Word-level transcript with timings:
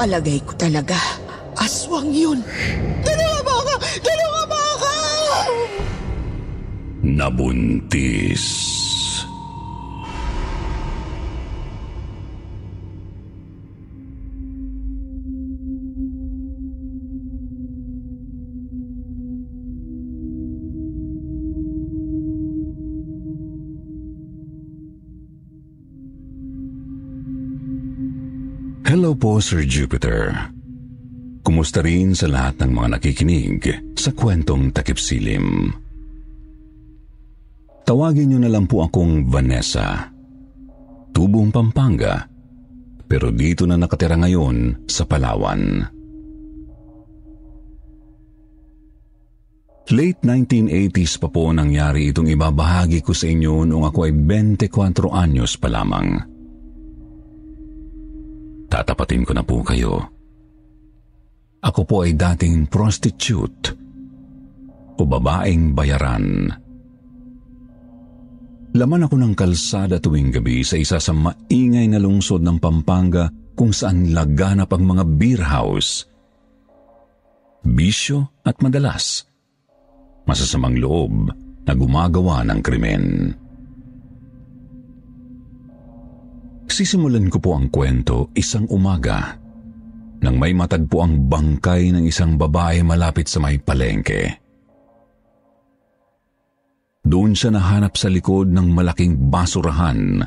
Alagay 0.00 0.40
ko 0.44 0.52
talaga. 0.56 0.96
Aswang 1.60 2.10
yun. 2.12 2.40
Dalawa 3.04 3.40
ba 3.44 3.56
ka? 3.66 3.74
Dalawa 4.00 4.40
ba 4.48 4.62
ka? 4.80 4.94
Nabuntis. 7.02 8.44
Hello 28.92 29.16
po, 29.16 29.40
Sir 29.40 29.64
Jupiter. 29.64 30.52
Kumusta 31.40 31.80
rin 31.80 32.12
sa 32.12 32.28
lahat 32.28 32.60
ng 32.60 32.76
mga 32.76 32.88
nakikinig 33.00 33.64
sa 33.96 34.12
kwentong 34.12 34.68
takipsilim. 34.68 35.72
Tawagin 37.88 38.28
niyo 38.28 38.44
na 38.44 38.52
lang 38.52 38.68
po 38.68 38.84
akong 38.84 39.32
Vanessa. 39.32 40.12
Tubong 41.08 41.48
Pampanga, 41.48 42.28
pero 43.08 43.32
dito 43.32 43.64
na 43.64 43.80
nakatira 43.80 44.12
ngayon 44.12 44.84
sa 44.84 45.08
Palawan. 45.08 45.88
Late 49.88 50.20
1980s 50.20 51.16
pa 51.16 51.32
po 51.32 51.48
nangyari 51.48 52.12
itong 52.12 52.28
ibabahagi 52.28 53.00
ko 53.00 53.16
sa 53.16 53.24
inyo 53.24 53.64
noong 53.64 53.88
ako 53.88 54.04
ay 54.04 54.12
24 54.12 55.16
anyos 55.16 55.56
pa 55.56 55.72
lamang. 55.72 56.31
Tatapatin 58.72 59.28
ko 59.28 59.36
na 59.36 59.44
po 59.44 59.60
kayo. 59.60 60.00
Ako 61.60 61.84
po 61.84 62.08
ay 62.08 62.16
dating 62.16 62.72
prostitute 62.72 63.76
o 64.96 65.04
babaeng 65.04 65.76
bayaran. 65.76 66.48
Laman 68.72 69.04
ako 69.04 69.20
ng 69.20 69.34
kalsada 69.36 70.00
tuwing 70.00 70.32
gabi 70.32 70.64
sa 70.64 70.80
isa 70.80 70.96
sa 70.96 71.12
maingay 71.12 71.92
na 71.92 72.00
lungsod 72.00 72.40
ng 72.40 72.56
Pampanga 72.56 73.28
kung 73.52 73.76
saan 73.76 74.16
laganap 74.16 74.72
ang 74.72 74.88
mga 74.88 75.04
beer 75.20 75.44
house. 75.44 76.08
Bisyo 77.60 78.40
at 78.40 78.56
madalas, 78.64 79.28
masasamang 80.24 80.80
loob 80.80 81.28
na 81.68 81.72
gumagawa 81.76 82.40
ng 82.48 82.60
krimen. 82.64 83.36
Sisimulan 86.72 87.28
ko 87.28 87.36
po 87.36 87.52
ang 87.52 87.68
kwento 87.68 88.32
isang 88.32 88.64
umaga 88.72 89.36
nang 90.24 90.40
may 90.40 90.56
matagpo 90.56 91.04
ang 91.04 91.28
bangkay 91.28 91.92
ng 91.92 92.08
isang 92.08 92.40
babae 92.40 92.80
malapit 92.80 93.28
sa 93.28 93.44
may 93.44 93.60
palengke. 93.60 94.40
Doon 97.04 97.36
siya 97.36 97.52
nahanap 97.52 97.92
sa 98.00 98.08
likod 98.08 98.48
ng 98.48 98.72
malaking 98.72 99.28
basurahan. 99.28 100.24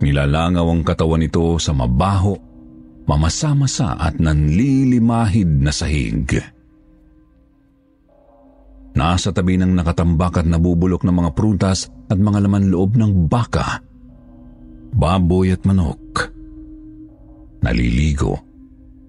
Nilalangaw 0.00 0.64
ang 0.72 0.80
katawan 0.80 1.20
nito 1.20 1.60
sa 1.60 1.76
mabaho, 1.76 2.32
mamasamasa 3.04 4.00
at 4.00 4.16
nanlilimahid 4.16 5.60
na 5.60 5.76
sahig. 5.76 6.40
Nasa 8.96 9.28
tabi 9.28 9.60
ng 9.60 9.76
nakatambak 9.76 10.40
at 10.40 10.48
nabubulok 10.48 11.04
ng 11.04 11.12
mga 11.12 11.30
prutas 11.36 11.92
at 12.08 12.16
mga 12.16 12.48
laman 12.48 12.72
loob 12.72 12.96
ng 12.96 13.28
baka 13.28 13.91
baboy 14.92 15.52
at 15.52 15.64
manok. 15.64 16.30
Naliligo 17.62 18.34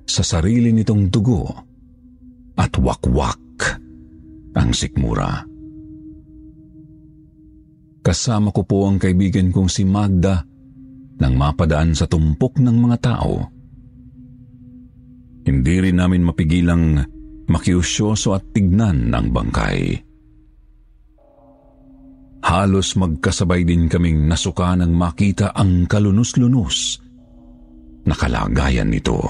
sa 0.08 0.22
sarili 0.22 0.70
nitong 0.72 1.10
dugo 1.10 1.44
at 2.58 2.74
wakwak 2.78 3.82
ang 4.54 4.70
sikmura. 4.72 5.42
Kasama 8.04 8.52
ko 8.52 8.62
po 8.68 8.86
ang 8.86 9.00
kaibigan 9.00 9.50
kong 9.50 9.72
si 9.72 9.88
Magda 9.88 10.44
nang 11.18 11.34
mapadaan 11.40 11.96
sa 11.96 12.06
tumpok 12.06 12.60
ng 12.60 12.78
mga 12.78 12.98
tao. 13.00 13.34
Hindi 15.44 15.76
rin 15.80 15.98
namin 16.00 16.28
mapigilang 16.28 17.00
makiusyoso 17.48 18.36
at 18.36 18.44
tignan 18.52 19.12
ng 19.12 19.28
bangkay. 19.32 20.13
Halos 22.44 23.00
magkasabay 23.00 23.64
din 23.64 23.88
kaming 23.88 24.28
nasuka 24.28 24.76
nang 24.76 24.92
makita 24.92 25.56
ang 25.56 25.88
kalunos-lunos 25.88 27.00
na 28.04 28.14
kalagayan 28.14 28.92
nito. 28.92 29.24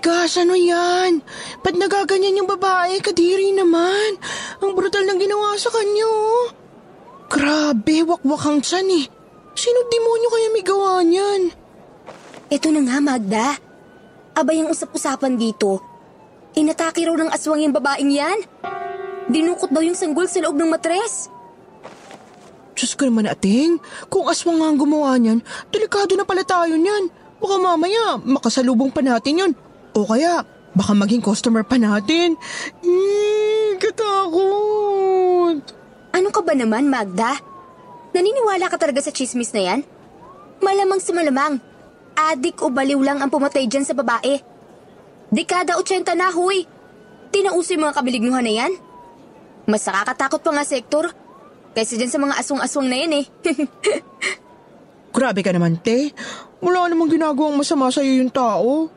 Gosh, 0.00 0.40
ano 0.40 0.56
yan? 0.56 1.20
Ba't 1.60 1.76
nagaganyan 1.76 2.40
yung 2.40 2.48
babae? 2.48 2.98
Kadiri 3.04 3.52
naman. 3.52 4.16
Ang 4.64 4.72
brutal 4.72 5.04
ng 5.04 5.20
ginawa 5.20 5.54
sa 5.60 5.68
kanya, 5.68 6.08
oh. 6.08 6.48
Grabe, 7.30 8.02
wakwak 8.02 8.42
ang 8.48 8.58
tiyan 8.58 8.88
eh. 8.90 9.06
Sino 9.54 9.86
demonyo 9.86 10.28
kaya 10.32 10.48
may 10.50 10.64
gawa 10.66 11.04
niyan? 11.04 11.42
Ito 12.50 12.66
na 12.74 12.80
nga, 12.82 12.98
Magda. 12.98 13.48
Abay 14.34 14.58
ang 14.58 14.72
usap-usapan 14.72 15.38
dito. 15.38 15.78
Inatake 16.58 17.06
raw 17.06 17.14
ng 17.14 17.30
aswang 17.30 17.62
yung 17.62 17.76
babaeng 17.76 18.10
yan. 18.10 18.38
Dinukot 19.30 19.70
daw 19.70 19.84
yung 19.84 19.94
sanggol 19.94 20.26
sa 20.26 20.42
loob 20.42 20.58
ng 20.58 20.66
matres. 20.66 21.30
Diyos 22.74 22.98
ko 22.98 23.06
naman 23.06 23.30
ating, 23.30 23.78
kung 24.10 24.26
aswang 24.26 24.58
nga 24.58 24.66
ang 24.72 24.80
gumawa 24.80 25.14
niyan, 25.20 25.44
delikado 25.70 26.16
na 26.18 26.26
pala 26.26 26.42
tayo 26.42 26.74
niyan. 26.74 27.12
Baka 27.38 27.54
mamaya, 27.60 28.18
makasalubong 28.18 28.90
pa 28.90 29.04
natin 29.04 29.46
yun. 29.46 29.52
O 29.94 30.06
kaya, 30.06 30.46
baka 30.74 30.92
maging 30.94 31.22
customer 31.22 31.66
pa 31.66 31.76
natin. 31.78 32.38
Hmm, 32.82 33.70
katakot. 33.82 35.56
Ano 36.14 36.28
ka 36.30 36.40
ba 36.46 36.54
naman, 36.54 36.86
Magda? 36.86 37.38
Naniniwala 38.14 38.66
ka 38.70 38.78
talaga 38.78 39.02
sa 39.02 39.14
chismis 39.14 39.54
na 39.54 39.62
yan? 39.62 39.80
Malamang 40.62 41.02
si 41.02 41.10
malamang. 41.14 41.58
Adik 42.14 42.60
o 42.62 42.70
baliw 42.70 43.00
lang 43.00 43.18
ang 43.22 43.30
pumatay 43.30 43.66
dyan 43.66 43.86
sa 43.86 43.94
babae. 43.94 44.42
Dekada 45.30 45.78
80 45.78 46.18
na, 46.18 46.34
huy. 46.34 46.66
Tinauso 47.30 47.74
yung 47.74 47.86
mga 47.86 47.96
kabilignuhan 47.96 48.42
na 48.42 48.54
yan. 48.54 48.72
Mas 49.70 49.86
nakakatakot 49.86 50.42
pa 50.42 50.50
nga 50.50 50.66
sektor. 50.66 51.06
Kaysa 51.70 51.94
dyan 51.94 52.10
sa 52.10 52.18
mga 52.18 52.34
aswang-aswang 52.42 52.88
na 52.90 52.98
yan 52.98 53.12
eh. 53.22 53.24
Grabe 55.16 55.40
ka 55.46 55.54
naman, 55.54 55.78
te. 55.78 56.10
Wala 56.58 56.90
namang 56.90 57.14
ginagawang 57.14 57.58
masama 57.58 57.90
sa'yo 57.94 58.18
yung 58.18 58.30
tao. 58.34 58.90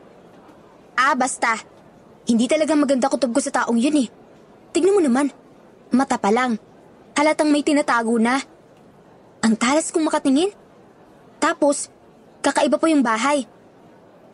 Ah, 0.97 1.15
basta. 1.17 1.59
Hindi 2.23 2.47
talaga 2.47 2.73
maganda 2.77 3.11
kutob 3.11 3.35
ko 3.35 3.39
sa 3.43 3.51
taong 3.51 3.79
yun 3.79 4.05
eh. 4.05 4.07
Tignan 4.71 4.95
mo 4.95 5.01
naman. 5.03 5.29
Mata 5.93 6.17
pa 6.17 6.31
lang. 6.33 6.57
Halatang 7.13 7.51
may 7.53 7.61
tinatago 7.61 8.17
na. 8.17 8.41
Ang 9.43 9.53
talas 9.59 9.91
kong 9.91 10.07
makatingin. 10.07 10.49
Tapos, 11.37 11.91
kakaiba 12.39 12.79
pa 12.79 12.87
yung 12.87 13.03
bahay. 13.03 13.43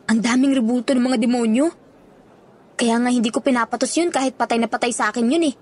Ang 0.06 0.22
daming 0.22 0.54
rebulto 0.54 0.94
ng 0.94 1.02
mga 1.02 1.18
demonyo. 1.18 1.68
Kaya 2.78 2.96
nga 2.96 3.10
hindi 3.12 3.28
ko 3.28 3.44
pinapatos 3.44 3.92
yun 3.98 4.08
kahit 4.08 4.38
patay 4.38 4.56
na 4.56 4.70
patay 4.70 4.94
sa 4.94 5.12
akin 5.12 5.28
yun 5.28 5.52
eh. 5.52 5.54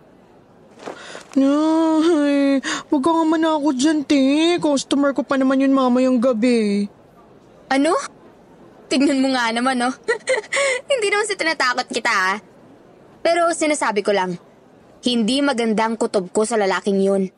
Ay, 1.38 2.62
wag 2.88 3.02
ka 3.02 3.10
nga 3.10 3.24
manakot 3.26 3.74
dyan, 3.74 4.06
te. 4.06 4.56
Customer 4.62 5.10
ko 5.12 5.26
pa 5.26 5.34
naman 5.34 5.60
yun 5.60 5.74
mamayang 5.74 6.22
gabi. 6.22 6.86
Ano? 7.68 7.96
Tignan 8.88 9.20
mo 9.20 9.28
nga 9.36 9.52
naman, 9.52 9.76
no? 9.76 9.92
Hindi 10.90 11.06
naman 11.12 11.28
sa 11.28 11.36
tinatakot 11.36 11.86
kita, 11.92 12.12
ah. 12.12 12.36
Pero 13.20 13.52
sinasabi 13.52 14.00
ko 14.00 14.16
lang, 14.16 14.40
hindi 15.04 15.44
magandang 15.44 16.00
kutob 16.00 16.32
ko 16.34 16.42
sa 16.42 16.58
lalaking 16.58 16.98
yun. 16.98 17.28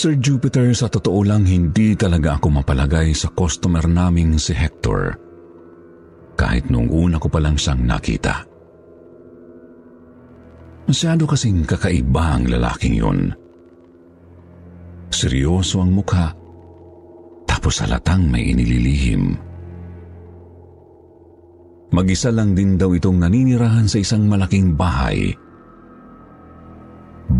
Sir 0.00 0.16
Jupiter, 0.16 0.72
sa 0.72 0.88
totoo 0.88 1.28
lang 1.28 1.44
hindi 1.44 1.92
talaga 1.92 2.40
ako 2.40 2.64
mapalagay 2.64 3.12
sa 3.12 3.28
customer 3.36 3.84
naming 3.84 4.40
si 4.40 4.56
Hector. 4.56 5.12
Kahit 6.40 6.72
nung 6.72 6.88
una 6.88 7.20
ko 7.20 7.28
pa 7.28 7.36
lang 7.36 7.60
siyang 7.60 7.84
nakita. 7.84 8.49
Masyado 10.90 11.22
kasing 11.22 11.62
kakaiba 11.70 12.34
ang 12.34 12.50
lalaking 12.50 12.98
yun. 12.98 13.30
Seryoso 15.06 15.78
ang 15.78 15.94
mukha, 15.94 16.34
tapos 17.46 17.78
halatang 17.86 18.26
may 18.26 18.50
inililihim. 18.50 19.38
Mag-isa 21.94 22.34
lang 22.34 22.58
din 22.58 22.74
daw 22.74 22.90
itong 22.90 23.22
naninirahan 23.22 23.86
sa 23.86 24.02
isang 24.02 24.26
malaking 24.26 24.74
bahay. 24.74 25.30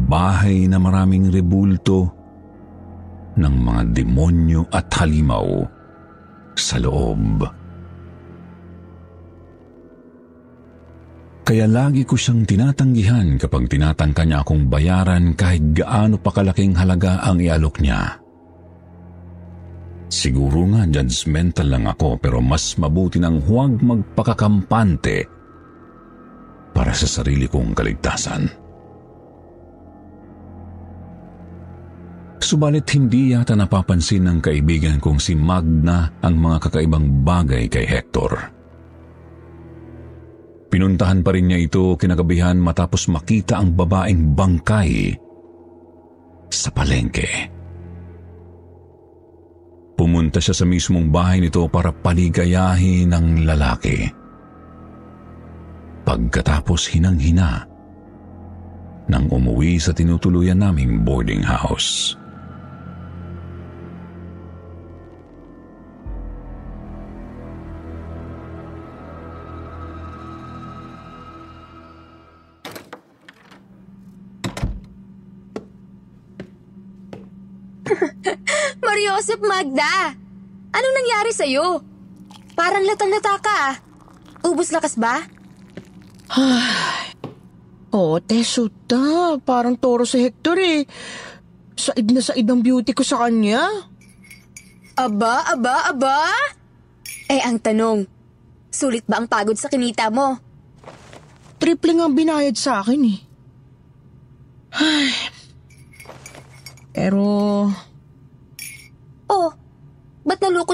Bahay 0.07 0.71
na 0.71 0.79
maraming 0.79 1.35
rebulto 1.35 2.07
ng 3.35 3.55
mga 3.67 3.83
demonyo 3.99 4.63
at 4.71 4.87
halimaw 4.95 5.67
sa 6.55 6.79
loob. 6.79 7.43
Kaya 11.41 11.67
lagi 11.67 12.07
ko 12.07 12.15
siyang 12.15 12.47
tinatanggihan 12.47 13.41
kapag 13.41 13.67
tinatangka 13.67 14.23
niya 14.23 14.45
akong 14.45 14.71
bayaran 14.71 15.35
kahit 15.35 15.75
gaano 15.75 16.21
pa 16.21 16.31
kalaking 16.31 16.77
halaga 16.77 17.25
ang 17.27 17.43
ialok 17.43 17.81
niya. 17.83 18.21
Siguro 20.11 20.67
nga 20.75 20.87
judgmental 20.91 21.71
lang 21.71 21.87
ako 21.87 22.19
pero 22.19 22.43
mas 22.43 22.75
mabuti 22.77 23.23
nang 23.23 23.39
huwag 23.47 23.79
magpakakampante 23.79 25.23
para 26.75 26.91
sa 26.91 27.07
sarili 27.07 27.47
kong 27.47 27.75
kaligtasan. 27.75 28.43
Subalit 32.41 32.89
hindi 32.99 33.31
yata 33.31 33.55
napapansin 33.55 34.27
ng 34.27 34.39
kaibigan 34.43 34.99
kong 34.99 35.23
si 35.23 35.39
Magna 35.39 36.11
ang 36.19 36.35
mga 36.35 36.67
kakaibang 36.67 37.23
bagay 37.23 37.71
kay 37.71 37.87
Hector. 37.87 38.60
Pinuntahan 40.71 41.27
pa 41.27 41.35
rin 41.35 41.51
niya 41.51 41.59
ito 41.59 41.99
kinagabihan 41.99 42.55
matapos 42.55 43.11
makita 43.11 43.59
ang 43.59 43.75
babaeng 43.75 44.39
bangkay 44.39 45.19
sa 46.47 46.71
palengke. 46.71 47.27
Pumunta 49.99 50.39
siya 50.39 50.55
sa 50.55 50.65
mismong 50.65 51.11
bahay 51.11 51.43
nito 51.43 51.67
para 51.67 51.91
paligayahin 51.91 53.11
ng 53.11 53.45
lalaki. 53.45 54.09
Pagkatapos 56.07 56.89
hinang-hina 56.97 57.67
nang 59.11 59.27
umuwi 59.27 59.77
sa 59.83 59.91
tinutuluyan 59.91 60.63
naming 60.63 61.03
boarding 61.03 61.43
house. 61.43 62.20
Mariosep 79.21 79.45
Magda! 79.45 80.17
Anong 80.73 80.97
nangyari 80.97 81.29
sa'yo? 81.29 81.85
Parang 82.57 82.81
latang-lata 82.89 83.37
ka 83.37 83.53
ah. 83.53 83.77
Ubus 84.49 84.73
lakas 84.73 84.97
ba? 84.97 85.21
Oh, 87.93 88.17
Tesuta, 88.17 89.37
parang 89.45 89.77
toro 89.77 90.09
si 90.09 90.25
Hector 90.25 90.57
eh. 90.57 90.89
Said 91.77 92.09
na 92.09 92.25
said 92.25 92.49
ang 92.49 92.65
beauty 92.65 92.97
ko 92.97 93.05
sa 93.05 93.27
kanya. 93.27 93.61
Aba, 94.97 95.53
aba, 95.53 95.93
aba? 95.93 96.25
Eh, 97.29 97.45
ang 97.45 97.61
tanong, 97.61 98.09
sulit 98.73 99.05
ba 99.05 99.21
ang 99.21 99.29
pagod 99.29 99.59
sa 99.61 99.69
kinita 99.69 100.09
mo? 100.09 100.41
Triple 101.61 101.99
nga 101.99 102.09
binayad 102.09 102.57
sa 102.57 102.81
akin 102.81 103.03
eh. 103.05 103.19
Ay. 104.81 105.13
Pero, 106.95 107.27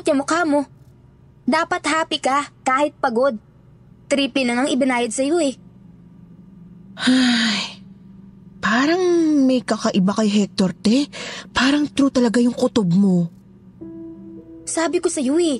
nalukot 0.06 0.14
yung 0.14 0.20
mukha 0.22 0.40
mo? 0.46 0.60
Dapat 1.46 1.82
happy 1.86 2.18
ka 2.22 2.50
kahit 2.62 2.94
pagod. 2.98 3.38
Trippy 4.06 4.46
na 4.46 4.62
ngang 4.62 4.70
ibinayad 4.70 5.10
sa'yo 5.10 5.42
eh. 5.42 5.54
parang 8.66 9.02
may 9.46 9.62
kakaiba 9.62 10.14
kay 10.14 10.30
Hector, 10.30 10.70
te. 10.74 11.10
Parang 11.50 11.90
true 11.90 12.10
talaga 12.10 12.38
yung 12.38 12.54
kutob 12.54 12.86
mo. 12.94 13.30
Sabi 14.66 15.02
ko 15.02 15.10
sa'yo 15.10 15.38
eh. 15.38 15.58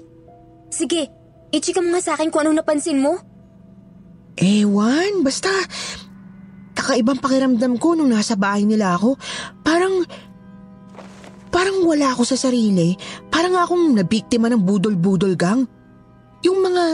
Sige, 0.70 1.10
ichika 1.50 1.82
mo 1.82 1.94
nga 1.94 2.02
sa 2.02 2.14
akin 2.14 2.31
kung 2.31 2.46
anong 2.46 2.62
napansin 2.62 3.02
mo. 3.02 3.19
Ewan, 4.38 5.26
basta 5.26 5.50
kakaibang 6.76 7.19
pakiramdam 7.19 7.78
ko 7.78 7.94
nung 7.94 8.10
nasa 8.10 8.34
bahay 8.38 8.66
nila 8.66 8.94
ako. 8.94 9.19
Parang, 9.62 10.06
parang 11.48 11.82
wala 11.87 12.12
ako 12.12 12.22
sa 12.25 12.37
sarili. 12.38 12.94
Parang 13.28 13.56
akong 13.56 13.94
nabiktima 13.96 14.46
ng 14.50 14.62
budol-budol 14.62 15.34
gang. 15.34 15.64
Yung 16.44 16.60
mga 16.62 16.84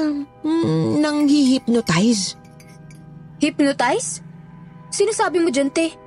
mm, 0.46 1.02
nanghihypnotize. 1.02 2.38
Hypnotize? 3.43 4.22
Sino 4.93 5.10
sabi 5.10 5.40
mo 5.40 5.50
dyan, 5.50 5.72
te? 5.72 6.02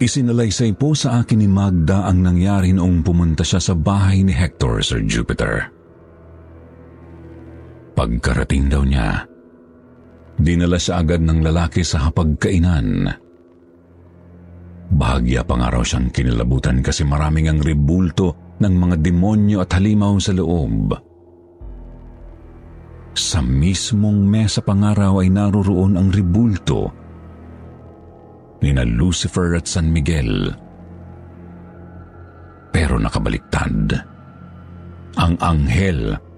Isinalaysay 0.00 0.72
po 0.80 0.96
sa 0.96 1.20
akin 1.20 1.44
ni 1.44 1.48
Magda 1.48 2.08
ang 2.08 2.24
nangyari 2.24 2.72
noong 2.72 3.04
pumunta 3.04 3.44
siya 3.44 3.60
sa 3.60 3.76
bahay 3.76 4.24
ni 4.24 4.32
Hector, 4.32 4.80
Sir 4.80 5.04
Jupiter. 5.04 5.79
Pagkarating 8.00 8.72
daw 8.72 8.80
niya, 8.80 9.28
dinala 10.40 10.80
siya 10.80 11.04
agad 11.04 11.20
ng 11.20 11.44
lalaki 11.44 11.84
sa 11.84 12.08
hapagkainan. 12.08 13.12
Bahagya 14.96 15.44
pa 15.44 15.60
nga 15.60 15.68
siyang 15.84 16.08
kinilabutan 16.08 16.80
kasi 16.80 17.04
maraming 17.04 17.52
ang 17.52 17.60
ribulto 17.60 18.56
ng 18.56 18.72
mga 18.72 18.96
demonyo 19.04 19.60
at 19.60 19.76
halimaw 19.76 20.16
sa 20.16 20.32
loob. 20.32 20.96
Sa 23.12 23.44
mismong 23.44 24.24
mesa 24.24 24.64
pa 24.64 24.72
nga 24.80 24.96
raw 24.96 25.20
ay 25.20 25.28
naroroon 25.28 26.00
ang 26.00 26.08
ribulto 26.08 26.88
ni 28.64 28.72
na 28.72 28.80
Lucifer 28.88 29.60
at 29.60 29.68
San 29.68 29.92
Miguel. 29.92 30.48
Pero 32.72 32.96
nakabaliktad. 32.96 33.92
Ang 35.20 35.36
anghel 35.44 36.29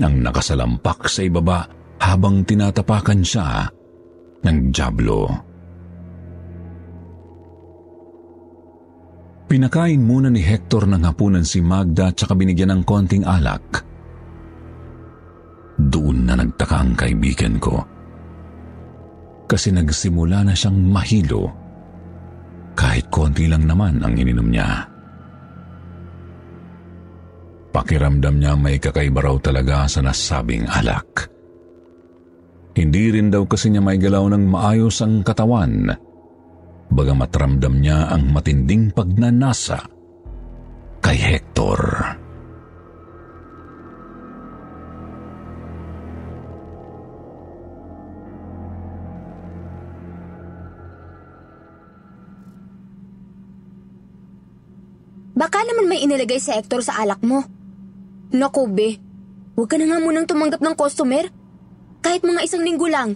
ang 0.00 0.24
nakasalampak 0.24 1.06
sa 1.06 1.22
ibaba 1.22 1.66
habang 2.02 2.42
tinatapakan 2.42 3.20
siya 3.22 3.68
ng 4.44 4.58
Diablo. 4.74 5.20
Pinakain 9.44 10.02
muna 10.02 10.32
ni 10.32 10.42
Hector 10.42 10.88
ng 10.88 11.04
hapunan 11.06 11.46
si 11.46 11.62
Magda 11.62 12.10
at 12.10 12.18
saka 12.18 12.34
binigyan 12.34 12.74
ng 12.74 12.82
konting 12.82 13.22
alak. 13.22 13.86
Doon 15.78 16.26
na 16.26 16.34
nagtaka 16.34 16.76
ang 16.80 16.92
kaibigan 16.98 17.60
ko. 17.62 17.78
Kasi 19.44 19.70
nagsimula 19.70 20.48
na 20.48 20.54
siyang 20.56 20.80
mahilo 20.88 21.64
kahit 22.74 23.06
konti 23.08 23.46
lang 23.46 23.70
naman 23.70 24.02
ang 24.02 24.18
ininom 24.18 24.50
niya. 24.50 24.93
Pakiramdam 27.74 28.38
niya 28.38 28.54
may 28.54 28.78
kakaiba 28.78 29.18
raw 29.18 29.34
talaga 29.42 29.90
sa 29.90 29.98
nasabing 29.98 30.62
alak. 30.70 31.26
Hindi 32.78 33.10
rin 33.10 33.34
daw 33.34 33.42
kasi 33.50 33.74
niya 33.74 33.82
may 33.82 33.98
galaw 33.98 34.30
ng 34.30 34.46
maayos 34.46 35.02
ang 35.02 35.26
katawan, 35.26 35.90
bagamat 36.94 37.30
ramdam 37.34 37.82
niya 37.82 38.14
ang 38.14 38.30
matinding 38.30 38.94
pagnanasa 38.94 39.82
kay 41.02 41.18
Hector. 41.18 41.82
Baka 55.34 55.58
naman 55.66 55.90
may 55.90 56.06
inilagay 56.06 56.38
si 56.38 56.54
Hector 56.54 56.78
sa 56.78 57.02
alak 57.02 57.18
mo. 57.26 57.63
Naku, 58.34 58.66
be. 58.66 58.98
Huwag 59.54 59.70
ka 59.70 59.78
na 59.78 59.86
nga 59.86 60.02
munang 60.02 60.26
tumanggap 60.26 60.58
ng 60.58 60.74
customer. 60.74 61.30
Kahit 62.02 62.26
mga 62.26 62.42
isang 62.42 62.66
linggo 62.66 62.90
lang. 62.90 63.14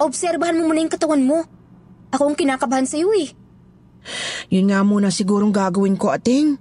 Obserbahan 0.00 0.56
mo 0.56 0.72
muna 0.72 0.80
yung 0.80 0.88
katawan 0.88 1.20
mo. 1.20 1.44
Ako 2.08 2.32
ang 2.32 2.36
kinakabahan 2.40 2.88
sa'yo 2.88 3.12
eh. 3.20 3.28
Yun 4.48 4.72
nga 4.72 4.80
muna 4.80 5.12
sigurong 5.12 5.52
gagawin 5.52 6.00
ko, 6.00 6.08
ating. 6.08 6.56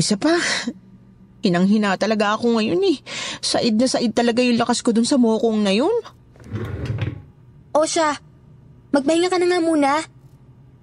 Isa 0.00 0.16
pa, 0.16 0.40
hinang-hina 1.44 2.00
talaga 2.00 2.32
ako 2.34 2.56
ngayon 2.56 2.80
eh. 2.88 2.96
Said 3.44 3.76
na 3.76 3.86
said 3.86 4.16
talaga 4.16 4.40
yung 4.40 4.56
lakas 4.56 4.80
ko 4.80 4.96
dun 4.96 5.04
sa 5.04 5.20
mokong 5.20 5.60
na 5.60 5.76
yun. 5.76 5.92
O 7.76 7.84
siya, 7.84 8.16
magpahinga 8.96 9.28
ka 9.28 9.36
na 9.36 9.52
nga 9.52 9.60
muna. 9.60 10.00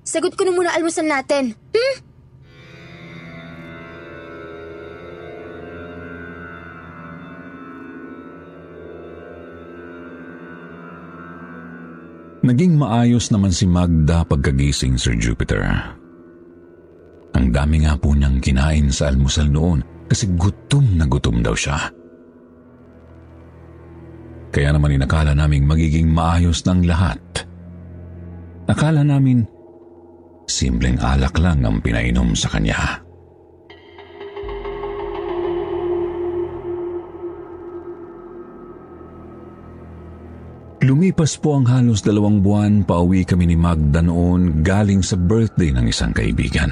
Sagot 0.05 0.37
ko 0.37 0.45
na 0.45 0.53
muna 0.53 0.69
almusal 0.77 1.09
natin. 1.09 1.57
Hmm? 1.73 2.12
Naging 12.43 12.75
maayos 12.75 13.31
naman 13.31 13.55
si 13.55 13.63
Magda 13.63 14.27
pagkagising, 14.27 14.99
Sir 14.99 15.15
Jupiter. 15.15 15.63
Ang 17.39 17.55
dami 17.55 17.87
nga 17.87 17.95
po 17.95 18.11
niyang 18.11 18.43
kinain 18.43 18.91
sa 18.91 19.07
almusal 19.07 19.47
noon 19.47 19.79
kasi 20.11 20.27
gutom 20.35 20.99
na 20.99 21.07
gutom 21.07 21.39
daw 21.39 21.55
siya. 21.55 21.87
Kaya 24.53 24.69
naman 24.75 24.99
inakala 24.99 25.31
naming 25.31 25.63
magiging 25.63 26.11
maayos 26.11 26.61
ng 26.67 26.83
lahat. 26.83 27.17
Akala 28.67 29.07
namin 29.07 29.47
simpleng 30.45 30.99
alak 30.99 31.39
lang 31.39 31.63
ang 31.63 31.79
pinainom 31.79 32.35
sa 32.35 32.51
kanya. 32.51 32.99
Lumipas 40.83 41.39
po 41.39 41.55
ang 41.55 41.63
halos 41.71 42.03
dalawang 42.03 42.43
buwan, 42.43 42.83
pauwi 42.83 43.23
kami 43.23 43.47
ni 43.47 43.55
Magda 43.55 44.03
noon 44.03 44.59
galing 44.67 44.99
sa 44.99 45.15
birthday 45.15 45.71
ng 45.71 45.87
isang 45.87 46.11
kaibigan. 46.11 46.67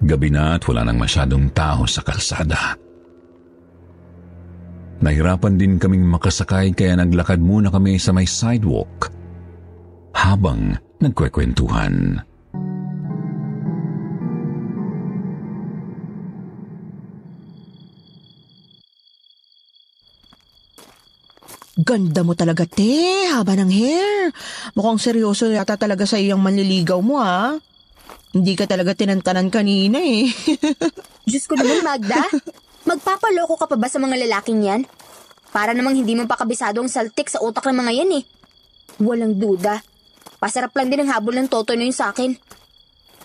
Gabi 0.00 0.32
na 0.32 0.56
at 0.56 0.64
wala 0.64 0.88
nang 0.88 0.96
masyadong 0.96 1.52
tao 1.52 1.84
sa 1.84 2.00
kalsada. 2.00 2.80
Nahirapan 5.04 5.60
din 5.60 5.76
kaming 5.76 6.08
makasakay 6.08 6.72
kaya 6.72 6.96
naglakad 6.96 7.44
muna 7.44 7.68
kami 7.68 8.00
sa 8.00 8.16
may 8.16 8.24
sidewalk 8.24 9.12
habang 10.16 10.80
nagkwekwentuhan. 11.04 12.24
Ganda 21.74 22.22
mo 22.22 22.38
talaga, 22.38 22.62
te. 22.70 23.26
Haba 23.34 23.58
ng 23.58 23.72
hair. 23.74 24.30
Mukhang 24.78 25.02
seryoso 25.02 25.50
yata 25.50 25.74
talaga 25.74 26.06
sa 26.06 26.22
iyong 26.22 26.38
manliligaw 26.38 27.02
mo, 27.02 27.18
ha? 27.18 27.58
Hindi 28.30 28.54
ka 28.54 28.70
talaga 28.70 28.94
tinantanan 28.94 29.50
kanina, 29.50 29.98
eh. 29.98 30.30
Diyos 31.28 31.50
ko 31.50 31.58
naman, 31.58 31.82
Magda. 31.82 32.22
Magpapaloko 32.86 33.58
ka 33.58 33.66
pa 33.66 33.74
ba 33.74 33.90
sa 33.90 33.98
mga 33.98 34.22
lalaking 34.22 34.62
yan? 34.62 34.82
Para 35.50 35.74
namang 35.74 35.98
hindi 35.98 36.14
mo 36.14 36.30
pa 36.30 36.38
kabisado 36.38 36.78
ang 36.78 36.90
saltik 36.90 37.26
sa 37.26 37.42
utak 37.42 37.66
ng 37.66 37.78
mga 37.82 37.92
yan 38.02 38.10
eh. 38.22 38.24
Walang 39.02 39.34
duda. 39.34 39.82
Pasarap 40.38 40.70
lang 40.78 40.90
din 40.90 41.02
ang 41.02 41.10
habol 41.10 41.34
ng 41.34 41.50
toto 41.50 41.74
na 41.74 41.86
yun 41.86 41.94
sa 41.96 42.14
akin. 42.14 42.38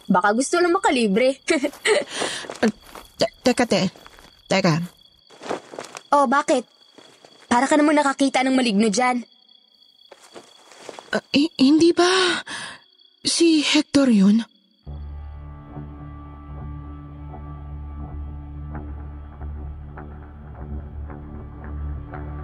Baka 0.09 0.33
gusto 0.33 0.57
lang 0.57 0.73
makalibre. 0.73 1.37
Te- 3.19 3.35
teka, 3.45 3.69
te. 3.69 3.93
Teka. 4.49 4.81
oh, 6.17 6.25
bakit? 6.25 6.78
Para 7.49 7.65
ka 7.65 7.75
naman 7.75 7.97
nakakita 7.97 8.45
ng 8.45 8.53
maligno 8.53 8.87
dyan. 8.93 9.25
Ah, 11.09 11.25
eh, 11.33 11.49
hindi 11.57 11.89
ba 11.89 12.37
si 13.25 13.65
Hector 13.65 14.05
yun? 14.13 14.45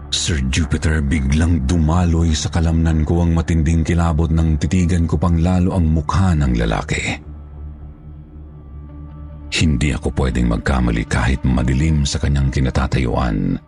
Sir 0.10 0.42
Jupiter 0.50 1.06
biglang 1.06 1.70
dumaloy 1.70 2.34
sa 2.34 2.50
kalamnan 2.50 3.06
ko 3.06 3.22
ang 3.22 3.38
matinding 3.38 3.86
kilabot 3.86 4.34
ng 4.34 4.58
titigan 4.58 5.06
ko 5.06 5.22
pang 5.22 5.38
lalo 5.38 5.78
ang 5.78 5.86
mukha 5.86 6.34
ng 6.34 6.58
lalaki. 6.58 7.04
Hindi 9.54 9.94
ako 9.94 10.10
pwedeng 10.18 10.50
magkamali 10.50 11.06
kahit 11.06 11.46
madilim 11.46 12.10
sa 12.10 12.18
kanyang 12.18 12.50
kinatatayuan. 12.50 13.62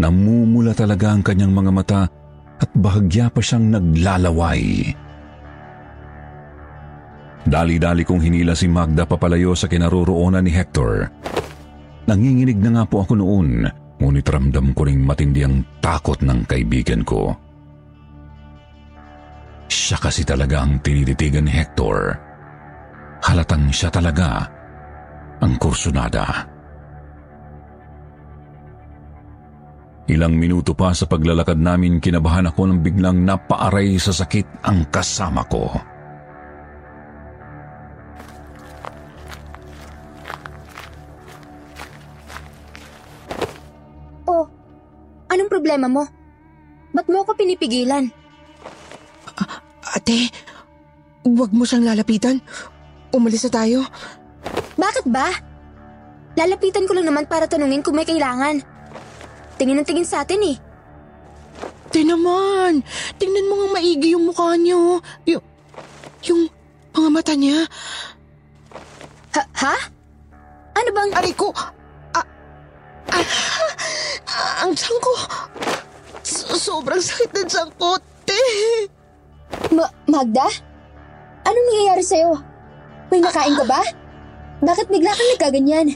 Namumula 0.00 0.72
talaga 0.72 1.12
ang 1.12 1.20
kanyang 1.20 1.52
mga 1.52 1.72
mata 1.72 2.02
at 2.62 2.70
bahagya 2.78 3.28
pa 3.28 3.42
siyang 3.42 3.74
naglalaway. 3.74 4.94
Dali-dali 7.42 8.06
kong 8.06 8.22
hinila 8.22 8.54
si 8.54 8.70
Magda 8.70 9.02
papalayo 9.02 9.52
sa 9.58 9.66
kinaroroonan 9.66 10.46
ni 10.46 10.52
Hector. 10.54 11.10
Nanginginig 12.06 12.58
na 12.62 12.70
nga 12.78 12.84
po 12.86 13.02
ako 13.02 13.18
noon, 13.18 13.66
ngunit 13.98 14.26
ramdam 14.26 14.70
ko 14.74 14.86
ring 14.86 15.02
matindi 15.02 15.42
ang 15.42 15.82
takot 15.82 16.22
ng 16.22 16.46
kaibigan 16.46 17.02
ko. 17.02 17.34
Siya 19.66 19.98
kasi 19.98 20.22
talaga 20.22 20.62
ang 20.62 20.78
tinititigan 20.78 21.50
ni 21.50 21.52
Hector. 21.52 22.14
Halatang 23.22 23.70
siya 23.74 23.90
talaga 23.90 24.46
ang 25.42 25.58
kursunada. 25.58 26.51
Ilang 30.10 30.34
minuto 30.34 30.74
pa 30.74 30.90
sa 30.90 31.06
paglalakad 31.06 31.62
namin, 31.62 32.02
kinabahan 32.02 32.50
ako 32.50 32.66
nang 32.66 32.82
biglang 32.82 33.22
napaaray 33.22 33.94
sa 34.02 34.10
sakit 34.10 34.66
ang 34.66 34.90
kasama 34.90 35.46
ko. 35.46 35.70
Oh, 44.26 44.50
anong 45.30 45.50
problema 45.50 45.86
mo? 45.86 46.02
Ba't 46.90 47.06
mo 47.06 47.22
ako 47.22 47.38
pinipigilan? 47.38 48.10
Ate, 49.92 50.34
huwag 51.22 51.54
mo 51.54 51.62
siyang 51.62 51.86
lalapitan. 51.86 52.42
Umalis 53.14 53.46
na 53.46 53.52
tayo. 53.54 53.86
Bakit 54.74 55.06
ba? 55.06 55.30
Lalapitan 56.34 56.90
ko 56.90 56.96
lang 56.96 57.06
naman 57.06 57.30
para 57.30 57.46
tanungin 57.46 57.84
kung 57.86 57.94
may 57.94 58.08
kailangan. 58.08 58.71
Tingin 59.56 59.78
ng 59.78 59.86
tingin 59.86 60.06
sa 60.06 60.22
atin 60.24 60.40
eh. 60.42 60.56
Te 61.92 62.00
naman, 62.02 62.80
tingnan 63.20 63.48
mo 63.52 63.54
nga 63.60 63.68
maigi 63.76 64.16
yung 64.16 64.32
mukha 64.32 64.56
niya. 64.56 64.76
oh. 64.80 64.98
Yung, 65.28 65.44
yung 66.24 66.40
mga 66.96 67.08
mata 67.12 67.34
niya. 67.36 67.68
Ha? 69.36 69.42
ha? 69.44 69.76
Ano 70.72 70.88
bang... 70.96 71.12
Aray 71.12 71.36
ko! 71.36 71.52
Ah, 71.52 72.24
ah, 73.12 73.24
ah, 74.24 74.52
ang 74.64 74.72
tiyan 74.72 74.98
ko! 75.04 75.12
So- 76.24 76.56
sobrang 76.56 77.00
sakit 77.00 77.28
ng 77.28 77.48
tiyan 77.48 77.70
ko, 77.76 78.00
te! 78.24 78.40
Ma- 79.68 79.92
Magda? 80.08 80.48
Anong 81.44 81.66
nangyayari 81.68 82.04
sa'yo? 82.04 82.32
May 83.12 83.20
nakain 83.20 83.52
ka 83.52 83.68
ba? 83.68 83.84
Bakit 84.62 84.86
bigla 84.88 85.12
kang 85.12 85.30
nagkaganyan? 85.36 85.86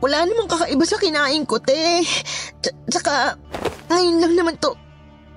Wala 0.00 0.28
namang 0.28 0.50
kakaiba 0.50 0.84
sa 0.84 1.00
kinain 1.00 1.44
ko, 1.48 1.56
te. 1.56 2.04
Tsa- 2.60 2.76
Tsaka, 2.86 3.12
ngayon 3.88 4.20
lang 4.20 4.34
naman 4.36 4.54
to. 4.60 4.76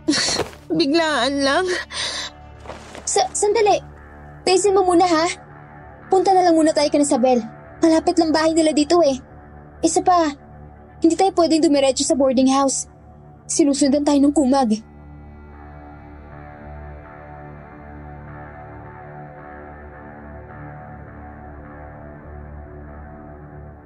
Biglaan 0.79 1.41
lang. 1.41 1.65
Sa 3.07 3.23
sandali. 3.31 3.79
Taisin 4.43 4.75
mo 4.75 4.83
muna 4.83 5.05
ha. 5.05 5.25
Punta 6.09 6.33
na 6.33 6.41
lang 6.41 6.57
muna 6.57 6.73
tayo 6.73 6.89
kay 6.89 7.01
Isabel. 7.01 7.41
Malapit 7.79 8.17
lang 8.17 8.33
bahay 8.33 8.51
nila 8.51 8.73
dito 8.73 8.99
eh. 9.05 9.15
Isa 9.79 10.03
pa, 10.03 10.27
hindi 10.99 11.15
tayo 11.15 11.31
pwedeng 11.37 11.63
dumiretso 11.63 12.03
sa 12.03 12.17
boarding 12.17 12.51
house. 12.51 12.89
Sinusundan 13.47 14.03
tayo 14.03 14.19
ng 14.19 14.35
kumag. 14.35 14.75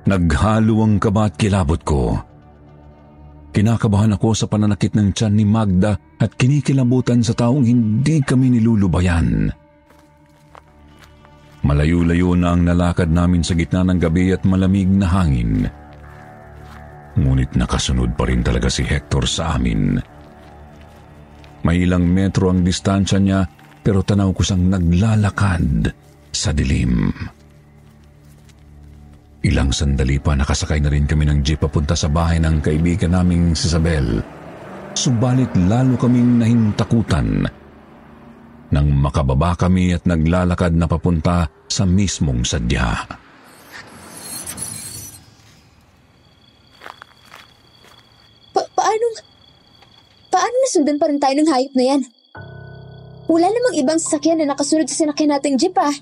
Naghalo 0.03 0.83
ang 0.83 0.99
kaba 0.99 1.31
at 1.31 1.39
kilabot 1.39 1.79
ko. 1.83 2.19
Kinakabahan 3.53 4.17
ako 4.17 4.33
sa 4.33 4.49
pananakit 4.49 4.97
ng 4.97 5.13
tiyan 5.13 5.33
ni 5.37 5.45
Magda 5.45 5.93
at 6.19 6.33
kinikilabutan 6.33 7.21
sa 7.21 7.37
taong 7.37 7.63
hindi 7.63 8.19
kami 8.19 8.57
nilulubayan. 8.57 9.53
Malayo-layo 11.63 12.35
na 12.35 12.51
ang 12.51 12.67
nalakad 12.67 13.07
namin 13.07 13.45
sa 13.45 13.55
gitna 13.55 13.87
ng 13.87 14.01
gabi 14.01 14.35
at 14.35 14.43
malamig 14.43 14.89
na 14.89 15.07
hangin. 15.07 15.69
Ngunit 17.13 17.55
nakasunod 17.55 18.17
pa 18.19 18.27
rin 18.27 18.43
talaga 18.43 18.67
si 18.67 18.83
Hector 18.83 19.23
sa 19.23 19.55
amin. 19.55 19.95
May 21.63 21.87
ilang 21.87 22.03
metro 22.03 22.51
ang 22.51 22.65
distansya 22.65 23.21
niya 23.21 23.47
pero 23.79 24.03
tanaw 24.03 24.35
ko 24.35 24.43
siyang 24.43 24.65
naglalakad 24.67 25.93
sa 26.33 26.51
dilim. 26.51 27.13
Ilang 29.43 29.75
sandali 29.75 30.23
pa 30.23 30.39
nakasakay 30.39 30.79
na 30.79 30.87
rin 30.87 31.03
kami 31.03 31.27
ng 31.27 31.43
jeep 31.43 31.59
papunta 31.59 31.99
sa 31.99 32.07
bahay 32.07 32.39
ng 32.39 32.63
kaibigan 32.63 33.11
naming 33.11 33.51
si 33.51 33.67
Isabel. 33.67 34.23
Subalit 34.95 35.51
lalo 35.67 35.99
kaming 35.99 36.39
nahintakutan 36.39 37.43
nang 38.71 38.87
makababa 38.89 39.51
kami 39.59 39.91
at 39.91 40.07
naglalakad 40.07 40.71
na 40.73 40.87
papunta 40.87 41.45
sa 41.67 41.83
mismong 41.83 42.41
sadya. 42.41 43.03
Pa- 48.55 48.71
paano? 48.73 49.05
Paano 50.31 50.55
nasundan 50.63 50.97
pa 50.97 51.11
rin 51.11 51.19
tayo 51.19 51.35
ng 51.37 51.51
hayop 51.51 51.73
na 51.75 51.85
yan? 51.91 52.01
Wala 53.27 53.47
namang 53.51 53.75
ibang 53.75 53.99
sasakyan 53.99 54.39
na 54.39 54.55
nakasunod 54.55 54.87
sa 54.87 55.03
sinakyan 55.03 55.35
nating 55.35 55.59
jeep 55.59 55.75
ah. 55.75 55.93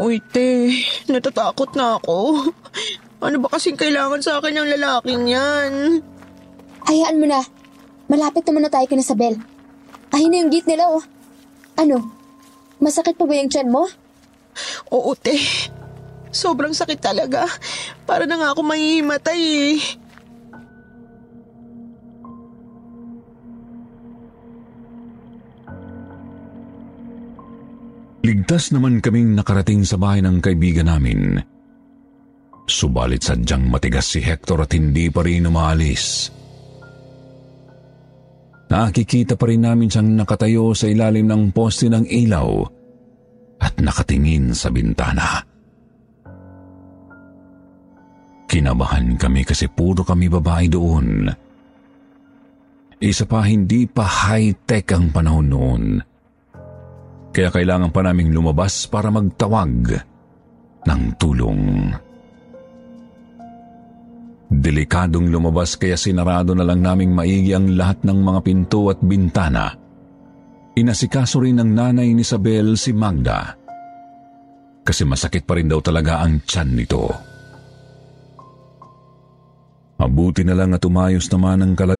Uy, 0.00 0.16
te, 0.32 0.72
natatakot 1.12 1.76
na 1.76 2.00
ako. 2.00 2.48
Ano 3.20 3.36
ba 3.36 3.52
kasing 3.52 3.76
kailangan 3.76 4.24
sa 4.24 4.40
akin 4.40 4.56
ng 4.56 4.72
lalaking 4.80 5.28
yan? 5.28 6.00
Hayaan 6.88 7.20
mo 7.20 7.28
na. 7.28 7.44
Malapit 8.08 8.48
naman 8.48 8.64
na 8.64 8.72
tayo 8.72 8.88
kay 8.88 8.96
Isabel. 8.96 9.36
Ayun 10.16 10.32
na 10.32 10.40
yung 10.40 10.48
gate 10.48 10.72
nila 10.72 10.88
oh. 10.88 11.04
Ano? 11.76 12.08
Masakit 12.80 13.20
pa 13.20 13.28
ba 13.28 13.36
yung 13.36 13.52
tiyan 13.52 13.68
mo? 13.68 13.92
Oo, 14.88 15.12
te. 15.12 15.36
Sobrang 16.32 16.72
sakit 16.72 16.96
talaga. 16.96 17.44
Para 18.08 18.24
na 18.24 18.40
nga 18.40 18.56
ako 18.56 18.64
mahihimatay 18.64 19.40
eh. 19.76 19.99
Ligtas 28.30 28.70
naman 28.70 29.02
kaming 29.02 29.34
nakarating 29.34 29.82
sa 29.82 29.98
bahay 29.98 30.22
ng 30.22 30.38
kaibigan 30.38 30.86
namin. 30.86 31.42
Subalit 32.62 33.26
sadyang 33.26 33.66
matigas 33.66 34.06
si 34.06 34.22
Hector 34.22 34.62
at 34.62 34.70
hindi 34.70 35.10
pa 35.10 35.26
rin 35.26 35.50
umaalis. 35.50 36.30
Nakikita 38.70 39.34
pa 39.34 39.50
rin 39.50 39.66
namin 39.66 39.90
siyang 39.90 40.14
nakatayo 40.14 40.70
sa 40.78 40.86
ilalim 40.86 41.26
ng 41.26 41.50
poste 41.50 41.90
ng 41.90 42.06
ilaw 42.06 42.62
at 43.66 43.74
nakatingin 43.82 44.54
sa 44.54 44.70
bintana. 44.70 45.42
Kinabahan 48.46 49.18
kami 49.18 49.42
kasi 49.42 49.66
puro 49.66 50.06
kami 50.06 50.30
babae 50.30 50.70
doon. 50.70 51.26
Isa 53.02 53.26
pa 53.26 53.42
hindi 53.42 53.90
pa 53.90 54.06
high-tech 54.06 54.86
ang 54.94 55.10
panahon 55.10 55.48
noon. 55.50 56.09
Kaya 57.30 57.48
kailangan 57.54 57.94
pa 57.94 58.02
naming 58.02 58.34
lumabas 58.34 58.90
para 58.90 59.08
magtawag 59.08 60.02
ng 60.86 61.02
tulong. 61.14 61.94
Delikadong 64.50 65.30
lumabas 65.30 65.78
kaya 65.78 65.94
sinarado 65.94 66.58
na 66.58 66.66
lang 66.66 66.82
naming 66.82 67.14
maigi 67.14 67.54
ang 67.54 67.70
lahat 67.78 68.02
ng 68.02 68.18
mga 68.18 68.40
pinto 68.42 68.90
at 68.90 68.98
bintana. 68.98 69.70
Inasikaso 70.74 71.38
rin 71.38 71.62
ng 71.62 71.70
nanay 71.70 72.10
ni 72.10 72.26
Isabel 72.26 72.74
si 72.74 72.90
Magda. 72.90 73.54
Kasi 74.82 75.06
masakit 75.06 75.46
pa 75.46 75.54
rin 75.54 75.70
daw 75.70 75.78
talaga 75.78 76.26
ang 76.26 76.42
tiyan 76.42 76.70
nito. 76.74 77.04
Mabuti 80.02 80.42
na 80.42 80.56
lang 80.58 80.74
at 80.74 80.82
umayos 80.82 81.30
naman 81.30 81.62
ang 81.62 81.72
kalag... 81.78 81.99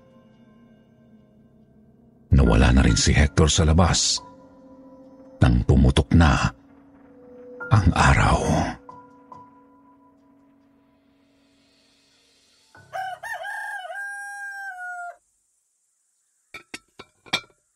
Nawala 2.31 2.71
na 2.71 2.81
rin 2.81 2.95
si 2.95 3.11
Hector 3.11 3.51
sa 3.51 3.67
labas 3.67 4.23
nang 5.43 5.67
pumutok 5.67 6.15
na 6.15 6.47
ang 7.67 7.87
araw. 7.91 8.39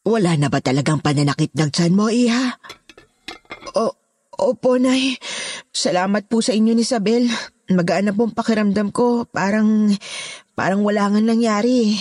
Wala 0.06 0.38
na 0.38 0.54
ba 0.54 0.62
talagang 0.62 1.02
pananakit 1.02 1.52
ng 1.58 1.70
tiyan 1.74 1.98
mo, 1.98 2.14
Iha? 2.14 2.62
O, 3.74 3.90
opo, 4.38 4.78
Nay. 4.78 5.18
Salamat 5.74 6.30
po 6.30 6.46
sa 6.46 6.54
inyo 6.54 6.78
ni 6.78 6.86
Isabel. 6.86 7.26
Magaan 7.74 8.08
na 8.08 8.14
pong 8.14 8.32
pakiramdam 8.38 8.94
ko. 8.94 9.26
Parang, 9.26 9.90
parang 10.54 10.86
wala 10.86 11.10
nga 11.10 11.20
nangyari. 11.20 11.98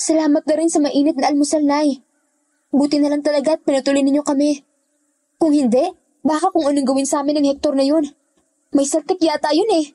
Salamat 0.00 0.48
na 0.48 0.54
rin 0.56 0.72
sa 0.72 0.80
mainit 0.80 1.12
na 1.20 1.28
almusal, 1.28 1.60
Nay. 1.60 2.00
Buti 2.72 2.96
na 2.96 3.12
lang 3.12 3.20
talaga 3.20 3.60
at 3.60 3.60
pinatuloy 3.60 4.00
ninyo 4.00 4.24
kami. 4.24 4.64
Kung 5.36 5.52
hindi, 5.52 5.92
baka 6.24 6.48
kung 6.48 6.64
anong 6.64 6.88
gawin 6.88 7.04
sa 7.04 7.20
amin 7.20 7.44
ng 7.44 7.52
Hector 7.52 7.76
na 7.76 7.84
yun. 7.84 8.08
May 8.72 8.88
saltik 8.88 9.20
yata 9.20 9.52
yun 9.52 9.68
eh. 9.76 9.92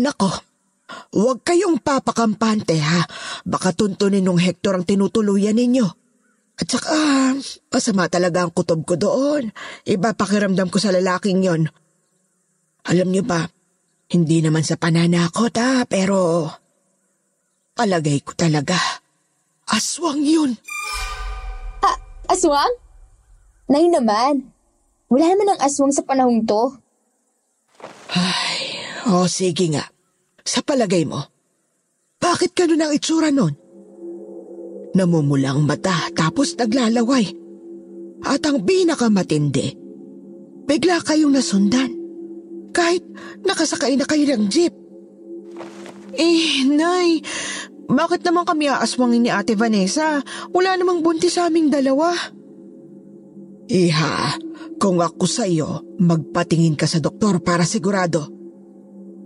Nako, 0.00 0.32
huwag 1.12 1.44
kayong 1.44 1.84
papakampante 1.84 2.80
ha. 2.80 3.04
Baka 3.44 3.76
tuntunin 3.76 4.24
ng 4.24 4.40
Hector 4.40 4.72
ang 4.72 4.88
tinutuluyan 4.88 5.60
ninyo. 5.60 5.86
At 6.56 6.68
saka, 6.72 7.36
masama 7.68 8.08
talaga 8.08 8.48
ang 8.48 8.52
kutob 8.56 8.88
ko 8.88 8.96
doon. 8.96 9.52
Iba 9.84 10.16
pakiramdam 10.16 10.72
ko 10.72 10.80
sa 10.80 10.88
lalaking 10.88 11.44
yon. 11.44 11.68
Alam 12.88 13.12
niyo 13.12 13.28
ba, 13.28 13.44
hindi 14.08 14.40
naman 14.40 14.64
sa 14.64 14.80
pananakot 14.80 15.52
ha, 15.60 15.84
pero 15.84 16.48
palagay 17.80 18.20
ko 18.20 18.36
talaga, 18.36 18.76
aswang 19.72 20.20
yun. 20.20 20.52
Ah, 21.80 21.96
aswang? 22.28 22.68
Nay 23.72 23.88
naman. 23.88 24.52
Wala 25.08 25.32
naman 25.32 25.56
ang 25.56 25.60
aswang 25.64 25.88
sa 25.88 26.04
panahong 26.04 26.44
to. 26.44 26.76
O 29.08 29.24
sige 29.32 29.72
nga, 29.72 29.88
sa 30.44 30.60
palagay 30.60 31.08
mo, 31.08 31.24
bakit 32.20 32.52
ganun 32.52 32.84
ang 32.84 32.92
itsura 32.92 33.32
nun? 33.32 33.56
Namumula 34.92 35.56
ang 35.56 35.64
mata 35.64 36.12
tapos 36.12 36.60
naglalaway. 36.60 37.32
At 38.28 38.44
ang 38.44 38.60
pinakamatindi, 38.60 39.72
bigla 40.68 41.00
kayong 41.00 41.32
nasundan. 41.32 41.96
Kahit 42.76 43.08
nakasakay 43.40 43.96
na 43.96 44.04
kayo 44.04 44.28
ng 44.36 44.52
jeep. 44.52 44.76
Eh, 46.20 46.66
Nay, 46.68 47.24
bakit 47.94 48.22
naman 48.22 48.46
kami 48.46 48.70
aaswangin 48.70 49.26
ni 49.26 49.30
Ate 49.30 49.58
Vanessa? 49.58 50.22
Wala 50.54 50.78
namang 50.78 51.02
buntis 51.02 51.36
sa 51.38 51.50
aming 51.50 51.70
dalawa. 51.70 52.14
Iha, 53.70 54.34
kung 54.82 54.98
ako 54.98 55.26
sa 55.30 55.46
iyo, 55.46 55.86
magpatingin 56.02 56.74
ka 56.74 56.90
sa 56.90 56.98
doktor 56.98 57.38
para 57.38 57.62
sigurado. 57.62 58.26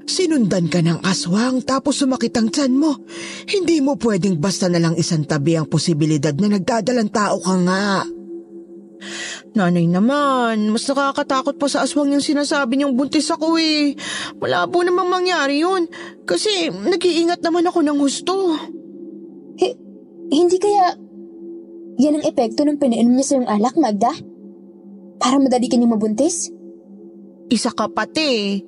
Sinundan 0.05 0.69
ka 0.69 0.85
ng 0.85 1.01
aswang 1.01 1.65
tapos 1.65 2.05
sumakit 2.05 2.37
ang 2.37 2.53
tiyan 2.53 2.77
mo. 2.77 2.93
Hindi 3.49 3.81
mo 3.81 3.97
pwedeng 3.97 4.37
basta 4.37 4.69
na 4.69 4.77
lang 4.77 5.01
isang 5.01 5.25
tabi 5.25 5.57
ang 5.57 5.65
posibilidad 5.65 6.37
na 6.37 6.53
nagdadalang 6.53 7.09
tao 7.09 7.41
ka 7.41 7.55
nga. 7.65 8.05
Nanay 9.55 9.87
naman, 9.87 10.75
mas 10.75 10.83
nakakatakot 10.91 11.55
pa 11.55 11.71
sa 11.71 11.87
aswang 11.87 12.11
yung 12.11 12.25
sinasabi 12.25 12.75
niyong 12.75 12.99
buntis 12.99 13.31
ako 13.31 13.55
eh. 13.55 13.95
Malabo 14.43 14.83
namang 14.83 15.07
mangyari 15.07 15.63
yun. 15.63 15.87
Kasi 16.27 16.75
nag-iingat 16.75 17.39
naman 17.39 17.63
ako 17.71 17.87
ng 17.87 17.99
husto. 18.03 18.59
Eh, 19.63 19.79
hindi 20.35 20.59
kaya 20.59 20.99
yan 22.03 22.19
ang 22.19 22.27
epekto 22.27 22.67
ng 22.67 22.83
pinainom 22.83 23.15
niya 23.15 23.27
sa 23.31 23.39
yung 23.39 23.47
alak, 23.47 23.79
Magda? 23.79 24.11
Para 25.23 25.39
madali 25.39 25.71
ka 25.71 25.79
niyang 25.79 25.95
mabuntis? 25.95 26.51
Isa 27.47 27.71
ka 27.71 27.87
pati. 27.87 28.59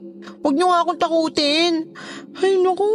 Huwag 0.42 0.54
niyo 0.54 0.70
nga 0.70 0.86
akong 0.86 1.02
takutin. 1.02 1.90
Ay 2.38 2.62
naku, 2.62 2.86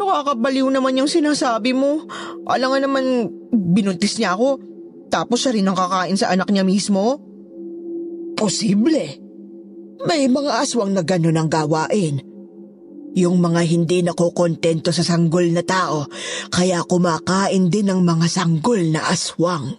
nakakabaliw 0.00 0.64
naman 0.72 0.96
yung 0.96 1.12
sinasabi 1.12 1.76
mo. 1.76 2.08
Alam 2.48 2.72
nga 2.72 2.80
naman, 2.80 3.04
binuntis 3.52 4.16
niya 4.16 4.32
ako. 4.32 4.56
Tapos 5.12 5.44
siya 5.44 5.52
rin 5.52 5.68
ang 5.68 5.76
kakain 5.76 6.16
sa 6.16 6.32
anak 6.32 6.48
niya 6.48 6.64
mismo. 6.64 7.33
Posible. 8.34 9.22
May 10.04 10.26
mga 10.28 10.52
aswang 10.60 10.92
na 10.92 11.06
gano'n 11.06 11.38
ang 11.38 11.48
gawain. 11.48 12.20
Yung 13.14 13.38
mga 13.38 13.62
hindi 13.62 14.02
nakokontento 14.02 14.90
sa 14.90 15.06
sanggol 15.06 15.54
na 15.54 15.62
tao, 15.62 16.10
kaya 16.50 16.82
kumakain 16.82 17.70
din 17.70 17.94
ng 17.94 18.02
mga 18.02 18.26
sanggol 18.26 18.82
na 18.90 19.06
aswang. 19.06 19.78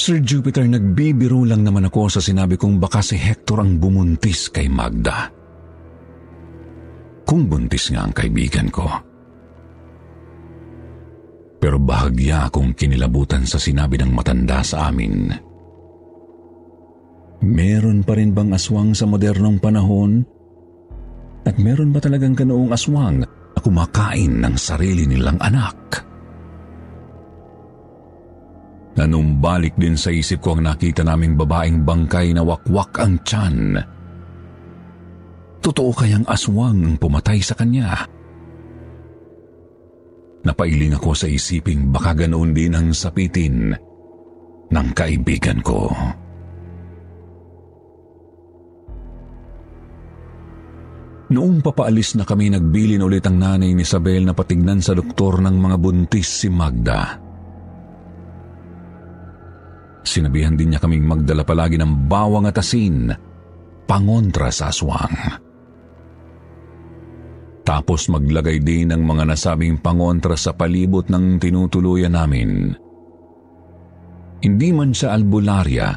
Sir 0.00 0.20
Jupiter, 0.24 0.64
nagbibiro 0.64 1.44
lang 1.44 1.64
naman 1.64 1.88
ako 1.88 2.08
sa 2.08 2.20
sinabi 2.24 2.56
kong 2.56 2.80
baka 2.80 3.04
si 3.04 3.20
Hector 3.20 3.60
ang 3.60 3.76
bumuntis 3.76 4.48
kay 4.48 4.68
Magda. 4.68 5.39
Kung 7.30 7.46
buntis 7.46 7.94
nga 7.94 8.02
ang 8.02 8.10
kaibigan 8.10 8.66
ko. 8.74 8.90
Pero 11.62 11.78
bahagya 11.78 12.50
akong 12.50 12.74
kinilabutan 12.74 13.46
sa 13.46 13.54
sinabi 13.54 14.02
ng 14.02 14.10
matanda 14.10 14.66
sa 14.66 14.90
amin. 14.90 15.30
Meron 17.46 18.02
pa 18.02 18.18
rin 18.18 18.34
bang 18.34 18.50
aswang 18.50 18.98
sa 18.98 19.06
modernong 19.06 19.62
panahon? 19.62 20.26
At 21.46 21.54
meron 21.62 21.94
ba 21.94 22.02
talagang 22.02 22.34
kanoong 22.34 22.74
aswang 22.74 23.22
na 23.22 23.58
kumakain 23.62 24.42
ng 24.42 24.54
sarili 24.58 25.06
nilang 25.06 25.38
anak? 25.38 25.78
Nanumbalik 28.98 29.78
din 29.78 29.94
sa 29.94 30.10
isip 30.10 30.42
ko 30.42 30.58
ang 30.58 30.66
nakita 30.66 31.06
naming 31.06 31.38
babaeng 31.38 31.86
bangkay 31.86 32.34
na 32.34 32.42
wakwak 32.42 32.98
ang 32.98 33.22
tiyan. 33.22 33.78
Totoo 35.60 35.92
kayang 35.92 36.24
aswang 36.24 36.80
ang 36.80 36.96
pumatay 36.96 37.44
sa 37.44 37.52
kanya? 37.52 38.08
Napailing 40.40 40.96
ako 40.96 41.12
sa 41.12 41.28
isiping 41.28 41.92
baka 41.92 42.24
ganoon 42.24 42.56
din 42.56 42.72
ang 42.72 42.96
sapitin 42.96 43.76
ng 44.72 44.88
kaibigan 44.96 45.60
ko. 45.60 45.92
Noong 51.30 51.62
papaalis 51.62 52.18
na 52.18 52.26
kami, 52.26 52.50
nagbilin 52.50 53.06
ulit 53.06 53.22
ang 53.22 53.38
nanay 53.38 53.70
ni 53.70 53.86
Isabel 53.86 54.26
na 54.26 54.34
patignan 54.34 54.82
sa 54.82 54.96
doktor 54.98 55.38
ng 55.38 55.54
mga 55.62 55.76
buntis 55.78 56.26
si 56.26 56.48
Magda. 56.50 57.22
Sinabihan 60.02 60.58
din 60.58 60.74
niya 60.74 60.82
kaming 60.82 61.06
magdala 61.06 61.46
palagi 61.46 61.78
ng 61.78 62.10
bawang 62.10 62.50
at 62.50 62.58
asin, 62.58 63.14
pangontra 63.86 64.50
sa 64.50 64.74
aswang. 64.74 65.14
Tapos 67.70 68.10
maglagay 68.10 68.58
din 68.58 68.90
ng 68.90 68.98
mga 69.06 69.30
nasabing 69.30 69.78
pangontra 69.78 70.34
sa 70.34 70.50
palibot 70.50 71.06
ng 71.06 71.38
tinutuluyan 71.38 72.18
namin. 72.18 72.74
Hindi 74.42 74.68
man 74.74 74.90
siya 74.90 75.14
albularya, 75.14 75.94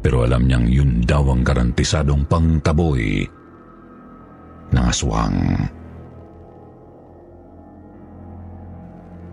pero 0.00 0.24
alam 0.24 0.48
niyang 0.48 0.72
yun 0.72 0.90
daw 1.04 1.28
ang 1.28 1.44
garantisadong 1.44 2.24
pangtaboy 2.32 3.28
ng 4.72 4.84
aswang. 4.88 5.36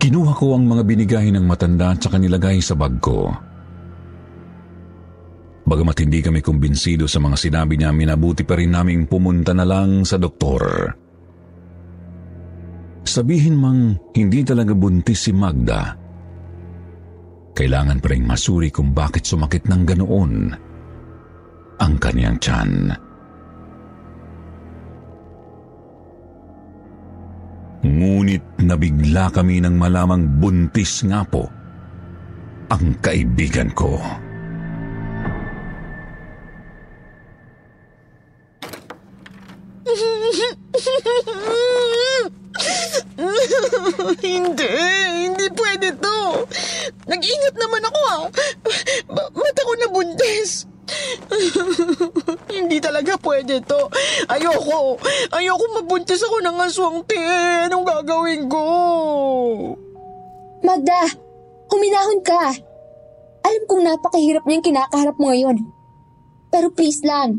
Kinuha 0.03 0.35
ko 0.35 0.59
ang 0.59 0.67
mga 0.67 0.83
binigay 0.83 1.31
ng 1.31 1.47
matanda 1.47 1.95
at 1.95 2.03
saka 2.03 2.19
nilagay 2.19 2.59
sa 2.59 2.75
bag 2.75 2.99
ko. 2.99 3.31
Bagamat 5.69 6.01
hindi 6.01 6.25
kami 6.25 6.41
kumbinsido 6.41 7.05
sa 7.05 7.21
mga 7.21 7.37
sinabi 7.37 7.77
niya, 7.77 7.93
minabuti 7.93 8.41
pa 8.41 8.57
rin 8.57 8.73
naming 8.73 9.05
pumunta 9.05 9.53
na 9.53 9.61
lang 9.61 10.01
sa 10.01 10.17
doktor. 10.17 10.89
Sabihin 13.05 13.53
mang 13.53 13.93
hindi 14.17 14.41
talaga 14.41 14.73
buntis 14.73 15.29
si 15.29 15.31
Magda, 15.33 15.93
kailangan 17.53 18.01
pa 18.01 18.07
rin 18.09 18.25
masuri 18.25 18.73
kung 18.73 18.97
bakit 18.97 19.29
sumakit 19.29 19.69
ng 19.69 19.81
ganoon 19.85 20.33
ang 21.77 21.93
kaniyang 22.01 22.41
tiyan. 22.41 22.89
Ngunit 27.85 28.43
nabigla 28.65 29.29
kami 29.29 29.61
nang 29.61 29.77
malamang 29.77 30.41
buntis 30.41 31.05
nga 31.05 31.21
po 31.21 31.45
ang 32.73 32.97
kaibigan 33.05 33.69
ko. 33.77 34.01
hindi, 44.25 44.73
hindi 45.27 45.45
pwede 45.53 45.95
to. 45.99 46.19
Nag-ingat 47.09 47.55
naman 47.57 47.83
ako 47.83 47.99
ah. 48.07 48.23
Ba- 49.09 49.31
ba't 49.33 49.57
ako 49.59 49.71
nabuntis? 49.81 50.69
Hindi 52.49 52.81
talaga 52.81 53.13
pwede 53.21 53.61
to. 53.61 53.93
Ayoko. 54.25 54.97
Ayoko 55.29 55.65
mabuntis 55.77 56.17
ako 56.25 56.41
ng 56.41 56.57
aswang, 56.65 57.05
te. 57.05 57.21
Anong 57.69 57.85
gagawin 57.85 58.49
ko? 58.49 58.63
Magda, 60.65 61.13
huminahon 61.69 62.19
ka. 62.25 62.57
Alam 63.45 63.63
kong 63.69 63.83
napakahirap 63.85 64.43
niyang 64.49 64.65
kinakaharap 64.65 65.15
mo 65.21 65.29
ngayon. 65.29 65.57
Pero 66.49 66.73
please 66.73 67.05
lang, 67.05 67.37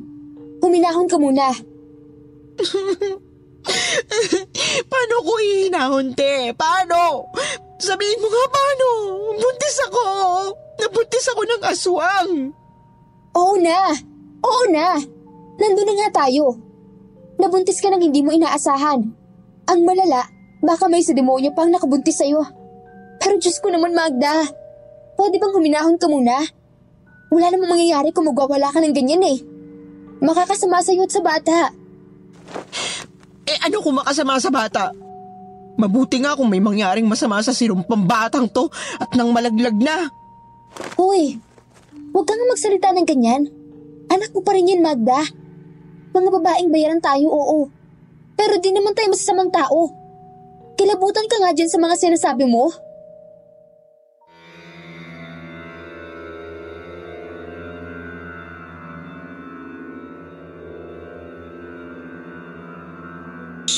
huminahon 0.63 1.11
ka 1.11 1.19
muna. 1.19 1.51
Paano 4.91 5.15
ko 5.25 5.33
ihinahon, 5.41 6.17
te? 6.17 6.53
Paano? 6.57 7.29
Sabihin 7.81 8.21
mo 8.21 8.29
nga 8.29 8.45
paano. 8.53 8.89
Buntis 9.37 9.77
ako. 9.89 10.05
Nabuntis 10.81 11.27
ako 11.29 11.43
ng 11.45 11.63
aswang. 11.69 12.33
Oo 13.37 13.55
na, 13.61 13.95
oo 14.43 14.63
na. 14.73 14.97
Nandun 15.61 15.87
na 15.87 15.95
nga 16.05 16.25
tayo. 16.25 16.57
Nabuntis 17.37 17.81
ka 17.81 17.93
ng 17.93 18.01
hindi 18.01 18.25
mo 18.25 18.33
inaasahan. 18.33 19.01
Ang 19.69 19.81
malala, 19.85 20.25
baka 20.65 20.89
may 20.89 21.05
sa 21.05 21.17
demonyo 21.17 21.53
pang 21.53 21.69
nakabuntis 21.69 22.21
sa'yo. 22.21 22.43
Pero 23.21 23.37
Diyos 23.37 23.61
ko 23.61 23.69
naman, 23.69 23.93
Magda. 23.93 24.49
Pwede 25.21 25.37
bang 25.37 25.53
huminahon 25.53 26.01
ka 26.01 26.09
muna? 26.09 26.41
Wala 27.31 27.47
namang 27.53 27.77
mangyayari 27.77 28.11
kung 28.11 28.27
magwawala 28.27 28.73
ka 28.73 28.81
ng 28.81 28.97
ganyan 28.97 29.25
eh. 29.25 29.39
Makakasama 30.25 30.81
sa'yo 30.81 31.05
at 31.05 31.13
sa 31.13 31.23
bata. 31.23 31.59
Eh 33.51 33.59
ano 33.67 33.83
kung 33.83 33.99
makasama 33.99 34.39
sa 34.39 34.51
bata? 34.55 34.95
Mabuti 35.75 36.23
nga 36.23 36.39
kung 36.39 36.47
may 36.47 36.63
mangyaring 36.63 37.11
masama 37.11 37.43
sa 37.43 37.51
sinumpang 37.51 38.07
batang 38.07 38.47
to 38.47 38.71
at 39.03 39.11
nang 39.19 39.35
malaglag 39.35 39.75
na. 39.75 40.07
Hoy, 40.95 41.43
huwag 42.15 42.27
kang 42.31 42.47
magsalita 42.47 42.95
ng 42.95 43.07
ganyan. 43.09 43.51
Anak 44.07 44.31
ko 44.31 44.47
pa 44.47 44.55
rin 44.55 44.71
yan, 44.71 44.87
Magda. 44.87 45.27
Mga 46.15 46.29
babaeng 46.31 46.71
bayaran 46.71 47.03
tayo, 47.03 47.27
oo. 47.27 47.59
Pero 48.39 48.59
di 48.63 48.71
naman 48.71 48.95
tayo 48.95 49.11
masasamang 49.11 49.51
tao. 49.51 49.91
Kilabutan 50.79 51.27
ka 51.27 51.37
nga 51.43 51.51
dyan 51.55 51.71
sa 51.71 51.79
mga 51.79 51.95
sinasabi 51.99 52.47
mo. 52.47 52.71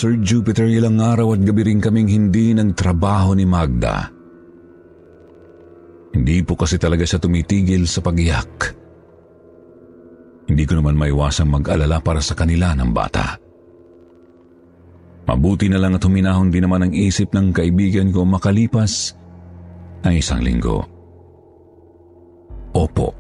Sir 0.03 0.19
Jupiter, 0.19 0.67
ilang 0.67 0.99
araw 0.99 1.39
at 1.39 1.47
gabi 1.47 1.63
rin 1.63 1.79
kaming 1.79 2.11
hindi 2.11 2.51
nagtrabaho 2.51 3.39
ni 3.39 3.47
Magda. 3.47 4.11
Hindi 6.11 6.43
po 6.43 6.59
kasi 6.59 6.75
talaga 6.75 7.07
siya 7.07 7.23
tumitigil 7.23 7.87
sa 7.87 8.03
pagiyak. 8.03 8.51
Hindi 10.51 10.67
ko 10.67 10.83
naman 10.83 10.99
maiwasang 10.99 11.47
mag-alala 11.47 12.03
para 12.03 12.19
sa 12.19 12.35
kanila 12.35 12.75
ng 12.75 12.91
bata. 12.91 13.39
Mabuti 15.31 15.71
na 15.71 15.79
lang 15.79 15.95
at 15.95 16.03
huminahon 16.03 16.51
din 16.51 16.67
naman 16.67 16.91
ang 16.91 16.93
isip 16.99 17.31
ng 17.31 17.55
kaibigan 17.55 18.11
ko 18.11 18.27
makalipas 18.27 19.15
ang 20.03 20.19
isang 20.19 20.43
linggo. 20.43 20.83
Opo, 22.75 23.15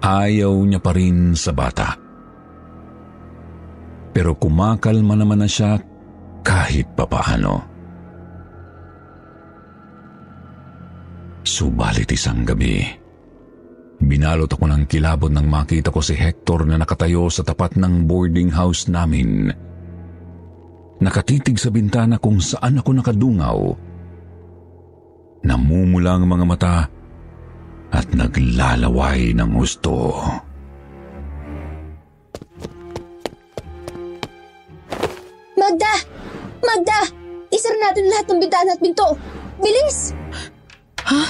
ayaw 0.00 0.64
niya 0.64 0.80
pa 0.80 0.96
rin 0.96 1.36
sa 1.36 1.52
bata. 1.52 2.01
Pero 4.12 4.36
kumakalma 4.36 5.16
naman 5.16 5.40
na 5.40 5.48
siya 5.48 5.80
kahit 6.44 6.92
papaano. 6.92 7.64
Subalit 11.42 12.06
isang 12.12 12.46
gabi, 12.46 13.02
Binalot 14.02 14.50
ako 14.50 14.66
ng 14.66 14.84
kilabot 14.90 15.30
nang 15.30 15.46
makita 15.46 15.94
ko 15.94 16.02
si 16.02 16.18
Hector 16.18 16.66
na 16.66 16.74
nakatayo 16.74 17.30
sa 17.30 17.46
tapat 17.46 17.78
ng 17.78 18.02
boarding 18.10 18.50
house 18.50 18.90
namin. 18.90 19.46
Nakatitig 20.98 21.54
sa 21.54 21.70
bintana 21.70 22.18
kung 22.18 22.42
saan 22.42 22.82
ako 22.82 22.90
nakadungaw. 22.98 23.58
Namumula 25.46 26.18
ang 26.18 26.26
mga 26.26 26.44
mata 26.46 26.76
at 27.94 28.06
naglalaway 28.10 29.34
ng 29.38 29.50
gusto. 29.54 30.18
Magda! 35.62 35.94
Magda! 36.58 37.00
Isara 37.54 37.78
natin 37.78 38.10
lahat 38.10 38.26
ng 38.26 38.40
bintana 38.42 38.74
at 38.74 38.82
pinto! 38.82 39.14
Bilis! 39.62 40.10
Ha? 41.06 41.22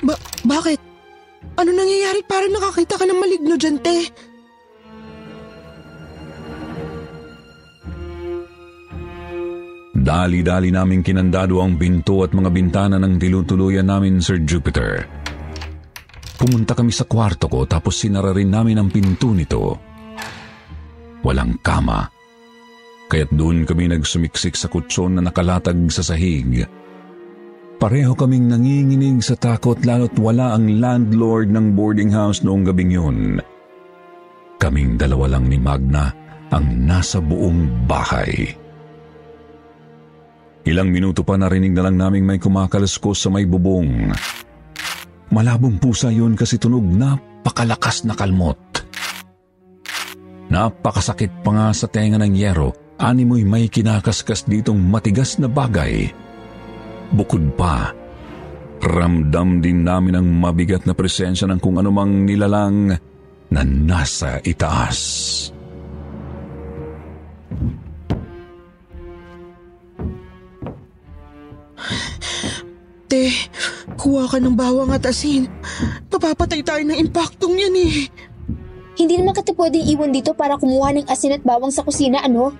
Ba- 0.00 0.22
bakit? 0.48 0.80
Ano 1.60 1.76
nangyayari? 1.76 2.24
Parang 2.24 2.56
nakakita 2.56 2.96
ka 2.96 3.04
ng 3.04 3.20
maligno 3.20 3.54
dyan, 3.60 3.76
te. 3.84 4.08
Dali-dali 9.92 10.70
naming 10.70 11.02
kinandado 11.04 11.60
ang 11.60 11.76
pinto 11.76 12.24
at 12.24 12.32
mga 12.32 12.48
bintana 12.48 12.96
ng 12.96 13.20
tilutuluyan 13.20 13.90
namin, 13.90 14.24
Sir 14.24 14.40
Jupiter. 14.40 15.04
Pumunta 16.36 16.72
kami 16.72 16.92
sa 16.94 17.04
kwarto 17.04 17.48
ko 17.48 17.64
tapos 17.68 17.96
sinara 17.96 18.30
rin 18.32 18.52
namin 18.52 18.80
ang 18.80 18.88
pinto 18.88 19.34
nito. 19.34 19.76
Walang 21.26 21.58
kama. 21.58 22.15
Kaya't 23.06 23.30
doon 23.30 23.62
kami 23.62 23.86
nagsumiksik 23.86 24.58
sa 24.58 24.66
kutson 24.66 25.18
na 25.18 25.22
nakalatag 25.22 25.78
sa 25.94 26.02
sahig. 26.02 26.66
Pareho 27.76 28.16
kaming 28.16 28.48
nanginginig 28.48 29.20
sa 29.20 29.36
takot 29.36 29.76
lalo't 29.84 30.16
wala 30.16 30.56
ang 30.56 30.80
landlord 30.80 31.52
ng 31.52 31.76
boarding 31.76 32.08
house 32.08 32.40
noong 32.40 32.64
gabing 32.64 32.90
yun. 32.90 33.38
Kaming 34.56 34.96
dalawa 34.96 35.36
lang 35.36 35.52
ni 35.52 35.60
Magna 35.60 36.08
ang 36.48 36.66
nasa 36.88 37.20
buong 37.20 37.84
bahay. 37.84 38.56
Ilang 40.66 40.90
minuto 40.90 41.22
pa 41.22 41.38
narinig 41.38 41.70
na 41.70 41.86
lang 41.86 42.00
naming 42.00 42.26
may 42.26 42.42
kumakaluskos 42.42 43.22
sa 43.22 43.28
may 43.30 43.46
bubong. 43.46 44.10
Malabong 45.30 45.78
pusa 45.78 46.10
yun 46.10 46.34
kasi 46.34 46.58
tunog 46.58 46.82
napakalakas 46.82 48.02
na 48.02 48.18
kalmot. 48.18 48.58
Napakasakit 50.50 51.44
pa 51.44 51.50
nga 51.54 51.66
sa 51.70 51.86
tenga 51.86 52.18
ng 52.18 52.34
yero, 52.34 52.85
animoy 52.96 53.44
may 53.44 53.68
kinakaskas 53.68 54.48
ditong 54.48 54.80
matigas 54.80 55.36
na 55.36 55.48
bagay. 55.48 56.10
Bukod 57.12 57.54
pa, 57.54 57.92
ramdam 58.82 59.62
din 59.62 59.86
namin 59.86 60.18
ang 60.18 60.28
mabigat 60.28 60.84
na 60.84 60.96
presensya 60.96 61.46
ng 61.48 61.60
kung 61.62 61.78
anumang 61.78 62.26
nilalang 62.26 62.96
na 63.52 63.62
nasa 63.62 64.42
itaas. 64.42 65.00
Te, 73.06 73.30
kuha 73.94 74.26
ka 74.26 74.42
ng 74.42 74.58
bawang 74.58 74.90
at 74.90 75.06
asin. 75.06 75.46
Papapatay 76.10 76.66
tayo 76.66 76.82
ng 76.82 76.98
impaktong 77.06 77.54
yan 77.54 77.76
eh. 77.78 78.10
Hindi 78.98 79.14
naman 79.20 79.36
kita 79.36 79.54
pwedeng 79.54 79.86
iwan 79.86 80.10
dito 80.10 80.34
para 80.34 80.58
kumuha 80.58 80.90
ng 80.90 81.06
asin 81.06 81.38
at 81.38 81.46
bawang 81.46 81.70
sa 81.70 81.86
kusina, 81.86 82.18
ano? 82.26 82.50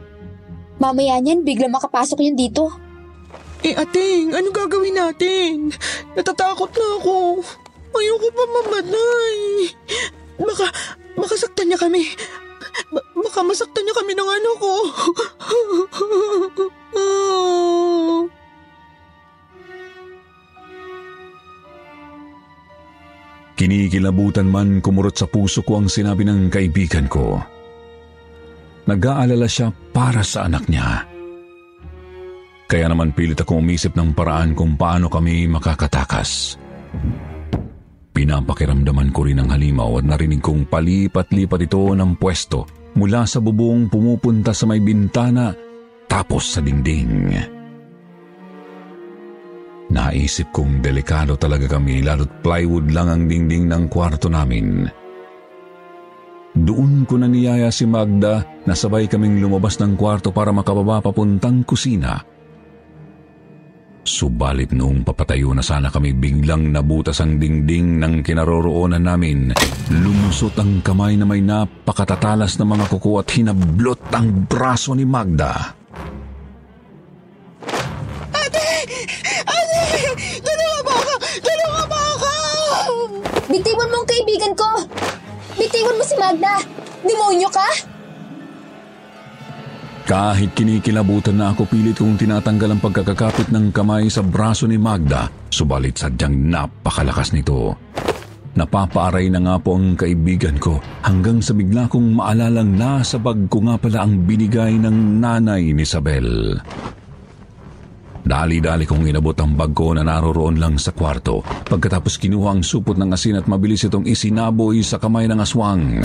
Mamaya 0.77 1.17
niyan, 1.21 1.41
bigla 1.41 1.73
makapasok 1.73 2.21
yan 2.21 2.37
dito. 2.37 2.69
Eh 3.65 3.73
ating, 3.73 4.37
ano 4.37 4.53
gagawin 4.53 4.95
natin? 4.95 5.73
Natatakot 6.13 6.69
na 6.69 6.87
ako. 7.01 7.41
Ayoko 7.97 8.29
pa 8.29 8.45
mamatay. 8.45 9.37
Baka, 10.37 10.67
baka 11.17 11.35
saktan 11.41 11.73
niya 11.73 11.81
kami. 11.81 12.05
Ba- 12.93 13.09
baka 13.17 13.41
masaktan 13.41 13.89
niya 13.89 13.97
kami 13.97 14.13
ng 14.13 14.29
ano 14.29 14.51
ko. 14.61 14.73
Kinikilabutan 23.57 24.45
man 24.45 24.85
kumurot 24.85 25.17
sa 25.17 25.25
puso 25.25 25.65
ko 25.65 25.81
ang 25.81 25.89
sinabi 25.89 26.29
ng 26.29 26.53
kaibigan 26.53 27.09
ko. 27.09 27.41
Nag-aalala 28.87 29.51
siya 29.51 29.75
para 29.91 30.23
sa 30.23 30.47
anak 30.47 30.71
niya. 30.71 31.03
Kaya 32.67 32.87
naman 32.91 33.15
pilit 33.15 33.39
ako 33.39 33.63
umisip 33.63 33.95
ng 33.95 34.15
paraan 34.15 34.55
kung 34.55 34.75
paano 34.75 35.07
kami 35.07 35.47
makakatakas. 35.47 36.59
Pinapakiramdaman 38.11 39.13
ko 39.13 39.29
rin 39.29 39.43
ang 39.43 39.53
halimaw 39.53 40.03
at 40.03 40.07
narinig 40.07 40.43
kong 40.43 40.67
palipat-lipat 40.67 41.61
ito 41.63 41.83
ng 41.95 42.17
pwesto 42.19 42.67
mula 42.97 43.29
sa 43.29 43.39
bubong 43.39 43.93
pumupunta 43.93 44.57
sa 44.57 44.65
may 44.65 44.81
bintana 44.81 45.53
tapos 46.09 46.57
sa 46.57 46.65
dingding. 46.65 47.29
Naisip 49.87 50.51
kong 50.51 50.83
delikado 50.83 51.39
talaga 51.39 51.79
kami 51.79 52.03
lalo't 52.03 52.43
plywood 52.43 52.91
lang 52.91 53.07
ang 53.07 53.23
dingding 53.31 53.71
ng 53.71 53.87
kwarto 53.87 54.27
namin. 54.27 54.91
Doon 56.57 57.05
ko 57.05 57.21
na 57.21 57.29
niyaya 57.29 57.69
si 57.69 57.85
Magda 57.85 58.65
na 58.65 58.73
sabay 58.73 59.05
kaming 59.05 59.45
lumabas 59.45 59.77
ng 59.77 59.93
kwarto 59.93 60.33
para 60.33 60.57
makababa 60.57 61.05
papuntang 61.05 61.61
kusina. 61.69 62.25
Subalit 64.07 64.71
noong 64.71 65.03
papatayo 65.03 65.51
na 65.53 65.61
sana 65.61 65.91
kami 65.91 66.15
biglang 66.15 66.71
nabutas 66.71 67.19
ang 67.21 67.43
dingding 67.43 67.99
ng 68.01 68.23
kinaroroonan 68.23 69.03
namin. 69.03 69.51
Lumusot 69.91 70.55
ang 70.57 70.81
kamay 70.81 71.19
na 71.19 71.27
may 71.27 71.43
napakatatalas 71.43 72.57
na 72.57 72.65
mga 72.65 72.87
kuko 72.87 73.19
at 73.21 73.29
hinablot 73.35 74.01
ang 74.15 74.47
braso 74.47 74.95
ni 74.95 75.03
Magda. 75.03 75.75
Tulungan 80.47 80.83
mo 80.87 80.93
ako! 80.95 81.15
Tulungan 81.43 81.87
mo 81.91 81.99
ako! 82.15 82.31
Bitiwan 83.51 83.91
mo 83.91 83.97
ang 84.01 84.09
kaibigan 84.09 84.53
ko! 84.55 84.71
Bitiwan 85.57 85.97
mo 85.97 86.05
si 86.05 86.17
Magda! 86.21 86.55
Demonyo 87.01 87.49
ka? 87.49 87.69
Kahit 90.07 90.55
kinikilabutan 90.55 91.35
na 91.35 91.51
ako 91.51 91.67
pilit 91.67 91.99
kong 91.99 92.15
tinatanggal 92.15 92.77
ang 92.77 92.81
pagkakakapit 92.81 93.51
ng 93.51 93.75
kamay 93.75 94.07
sa 94.07 94.23
braso 94.23 94.71
ni 94.71 94.79
Magda, 94.79 95.27
subalit 95.51 95.99
sadyang 95.99 96.47
napakalakas 96.47 97.35
nito. 97.35 97.75
Napapaaray 98.55 99.29
na 99.29 99.43
nga 99.43 99.57
po 99.59 99.77
ang 99.77 99.99
kaibigan 99.99 100.57
ko 100.63 100.79
hanggang 101.03 101.43
sa 101.43 101.53
bigla 101.53 101.91
kong 101.91 102.23
maalalang 102.23 102.73
nasa 102.73 103.19
bag 103.19 103.51
ko 103.51 103.61
nga 103.67 103.77
pala 103.77 104.07
ang 104.07 104.25
binigay 104.25 104.79
ng 104.79 105.21
nanay 105.21 105.75
ni 105.75 105.83
Isabel. 105.83 106.57
Dali-dali 108.27 108.83
kong 108.83 109.07
inabot 109.07 109.39
ang 109.39 109.55
bag 109.55 109.71
ko 109.71 109.95
na 109.95 110.03
naroroon 110.03 110.59
lang 110.59 110.75
sa 110.83 110.91
kwarto. 110.91 111.47
Pagkatapos 111.47 112.19
kinuha 112.19 112.59
ang 112.59 112.63
supot 112.67 112.99
ng 112.99 113.15
asin 113.15 113.39
at 113.39 113.47
mabilis 113.47 113.87
itong 113.87 114.03
isinaboy 114.03 114.83
sa 114.83 114.99
kamay 114.99 115.31
ng 115.31 115.39
aswang. 115.39 116.03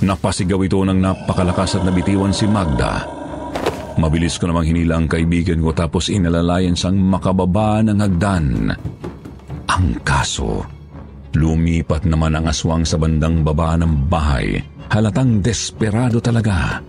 Napasigaw 0.00 0.64
ito 0.64 0.80
ng 0.80 0.96
napakalakas 0.96 1.76
at 1.76 1.84
nabitiwan 1.84 2.32
si 2.32 2.48
Magda. 2.48 3.04
Mabilis 4.00 4.40
ko 4.40 4.48
namang 4.48 4.72
hinila 4.72 4.96
ang 4.96 5.06
kaibigan 5.06 5.60
ko 5.60 5.76
tapos 5.76 6.08
inalalayan 6.08 6.74
siyang 6.74 6.96
makababa 6.96 7.84
ng 7.84 7.98
hagdan. 8.00 8.72
Ang 9.68 10.00
kaso, 10.00 10.64
lumipat 11.36 12.08
naman 12.08 12.40
ang 12.40 12.48
aswang 12.48 12.88
sa 12.88 12.96
bandang 12.96 13.44
baba 13.44 13.76
ng 13.76 14.08
bahay. 14.08 14.64
Halatang 14.88 15.44
desperado 15.44 16.24
talaga. 16.24 16.80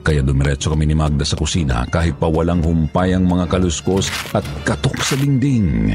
Kaya 0.00 0.24
dumiretso 0.24 0.72
kami 0.72 0.88
ni 0.88 0.96
Magda 0.96 1.28
sa 1.28 1.36
kusina 1.36 1.84
kahit 1.92 2.16
pa 2.16 2.24
walang 2.24 2.64
humpay 2.64 3.12
ang 3.12 3.28
mga 3.28 3.52
kaluskos 3.52 4.08
at 4.32 4.44
katok 4.64 4.96
sa 5.04 5.14
dingding. 5.20 5.92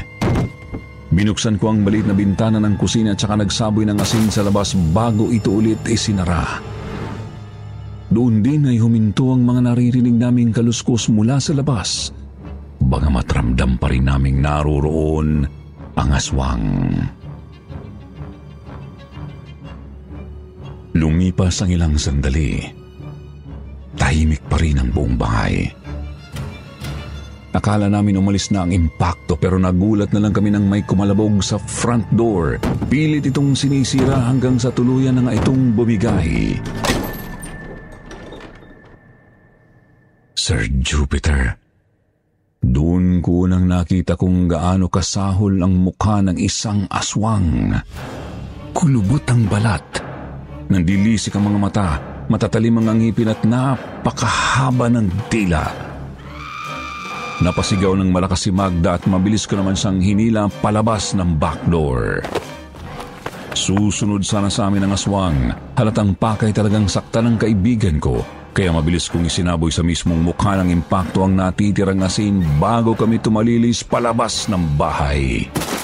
Binuksan 1.10 1.58
ko 1.58 1.74
ang 1.74 1.82
maliit 1.82 2.06
na 2.06 2.14
bintana 2.14 2.62
ng 2.62 2.78
kusina 2.78 3.14
at 3.14 3.20
saka 3.22 3.38
nagsaboy 3.38 3.86
ng 3.86 3.98
asin 3.98 4.30
sa 4.30 4.46
labas 4.46 4.74
bago 4.94 5.30
ito 5.30 5.54
ulit 5.54 5.82
isinara. 5.86 6.62
Doon 8.06 8.38
din 8.42 8.70
ay 8.70 8.78
huminto 8.78 9.34
ang 9.34 9.42
mga 9.42 9.74
naririnig 9.74 10.14
naming 10.14 10.54
kaluskos 10.54 11.10
mula 11.10 11.42
sa 11.42 11.56
labas. 11.58 12.14
Bagamat 12.78 13.26
ramdam 13.26 13.74
pa 13.80 13.90
rin 13.90 14.06
naming 14.06 14.38
naroroon 14.38 15.42
ang 15.98 16.10
aswang. 16.14 16.66
Lumipas 20.94 21.64
ang 21.64 21.70
ilang 21.74 21.98
sandali. 21.98 22.75
Tahimik 23.96 24.44
pa 24.46 24.56
rin 24.60 24.78
ang 24.78 24.92
buong 24.92 25.16
bahay. 25.16 25.68
Akala 27.56 27.88
namin 27.88 28.20
umalis 28.20 28.52
na 28.52 28.68
ang 28.68 28.70
impacto 28.70 29.40
pero 29.40 29.56
nagulat 29.56 30.12
na 30.12 30.20
lang 30.20 30.36
kami 30.36 30.52
nang 30.52 30.68
may 30.68 30.84
kumalabog 30.84 31.40
sa 31.40 31.56
front 31.56 32.04
door. 32.12 32.60
Pilit 32.92 33.24
itong 33.24 33.56
sinisira 33.56 34.28
hanggang 34.28 34.60
sa 34.60 34.68
tuluyan 34.68 35.16
na 35.16 35.32
nga 35.32 35.40
itong 35.40 35.72
bumigay. 35.72 36.60
Sir 40.36 40.68
Jupiter, 40.84 41.56
doon 42.60 43.24
ko 43.24 43.48
nang 43.48 43.64
nakita 43.64 44.20
kung 44.20 44.44
gaano 44.44 44.92
kasahol 44.92 45.56
ang 45.56 45.80
mukha 45.80 46.20
ng 46.20 46.36
isang 46.36 46.84
aswang. 46.92 47.72
kulubot 48.76 49.24
ang 49.32 49.48
balat. 49.48 49.82
Nandilisik 50.68 51.32
ang 51.32 51.48
mga 51.48 51.58
mata, 51.58 51.88
matatalim 52.26 52.78
ang 52.82 52.98
ngipin 52.98 53.30
at 53.30 53.40
napakahaba 53.42 54.86
ng 54.90 55.06
dila. 55.30 55.64
Napasigaw 57.36 57.92
ng 58.00 58.08
malakas 58.08 58.48
si 58.48 58.50
Magda 58.50 58.96
at 58.96 59.04
mabilis 59.04 59.44
ko 59.44 59.60
naman 59.60 59.76
siyang 59.76 60.00
hinila 60.00 60.48
palabas 60.64 61.12
ng 61.12 61.36
back 61.36 61.60
door. 61.68 62.24
Susunod 63.52 64.24
sana 64.24 64.48
sa 64.48 64.68
amin 64.68 64.88
ang 64.88 64.96
aswang. 64.96 65.52
Halatang 65.76 66.16
pakay 66.16 66.52
talagang 66.52 66.88
sakta 66.88 67.20
ng 67.20 67.36
kaibigan 67.36 68.00
ko. 68.00 68.24
Kaya 68.56 68.72
mabilis 68.72 69.12
kong 69.12 69.28
isinaboy 69.28 69.68
sa 69.68 69.84
mismong 69.84 70.24
mukha 70.24 70.56
ng 70.56 70.72
impacto 70.72 71.28
ang 71.28 71.36
natitirang 71.36 72.00
asin 72.00 72.40
bago 72.56 72.96
kami 72.96 73.20
tumalilis 73.20 73.84
palabas 73.84 74.48
ng 74.48 74.80
bahay. 74.80 75.44
Mga 75.48 75.75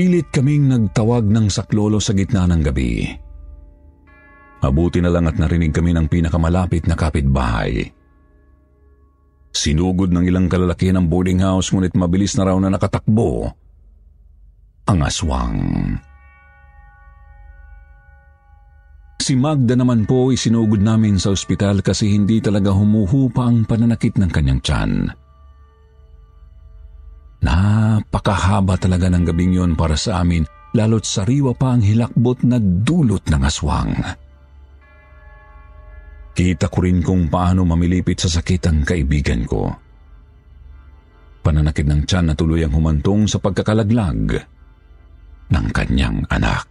Pilit 0.00 0.32
kaming 0.32 0.64
nagtawag 0.72 1.28
ng 1.28 1.52
saklolo 1.52 2.00
sa 2.00 2.16
gitna 2.16 2.48
ng 2.48 2.64
gabi. 2.64 3.04
Mabuti 4.64 4.96
na 5.04 5.12
lang 5.12 5.28
at 5.28 5.36
narinig 5.36 5.76
kami 5.76 5.92
ng 5.92 6.08
pinakamalapit 6.08 6.88
na 6.88 6.96
kapitbahay. 6.96 7.84
Sinugod 9.52 10.08
ng 10.08 10.24
ilang 10.24 10.48
kalalaki 10.48 10.88
ng 10.88 11.04
boarding 11.04 11.44
house 11.44 11.68
ngunit 11.68 11.92
mabilis 12.00 12.32
na 12.32 12.48
raw 12.48 12.56
na 12.56 12.72
nakatakbo 12.72 13.52
ang 14.88 15.04
aswang. 15.04 15.60
Si 19.20 19.36
Magda 19.36 19.76
naman 19.76 20.08
po 20.08 20.32
isinugod 20.32 20.80
namin 20.80 21.20
sa 21.20 21.28
ospital 21.28 21.84
kasi 21.84 22.08
hindi 22.08 22.40
talaga 22.40 22.72
humuhupa 22.72 23.44
ang 23.44 23.68
pananakit 23.68 24.16
ng 24.16 24.32
kanyang 24.32 24.64
tiyan. 24.64 25.12
Napakahaba 27.40 28.76
talaga 28.76 29.08
ng 29.08 29.24
gabing 29.24 29.56
yon 29.56 29.72
para 29.72 29.96
sa 29.96 30.20
amin 30.20 30.44
lalo't 30.76 31.08
sariwa 31.08 31.56
pa 31.56 31.74
ang 31.74 31.82
hilakbot 31.82 32.46
na 32.46 32.60
dulot 32.60 33.24
ng 33.26 33.42
aswang. 33.42 33.94
Kita 36.30 36.70
ko 36.70 36.78
rin 36.86 37.02
kung 37.02 37.26
paano 37.26 37.66
mamilipit 37.66 38.22
sa 38.22 38.30
sakit 38.30 38.62
ang 38.70 38.78
kaibigan 38.86 39.42
ko. 39.44 39.66
Pananakit 41.40 41.88
ng 41.88 42.04
tiyan 42.06 42.30
na 42.30 42.34
tuluyang 42.36 42.72
humantong 42.72 43.26
sa 43.26 43.40
pagkakalaglag 43.40 44.40
ng 45.50 45.66
kanyang 45.74 46.22
anak. 46.30 46.68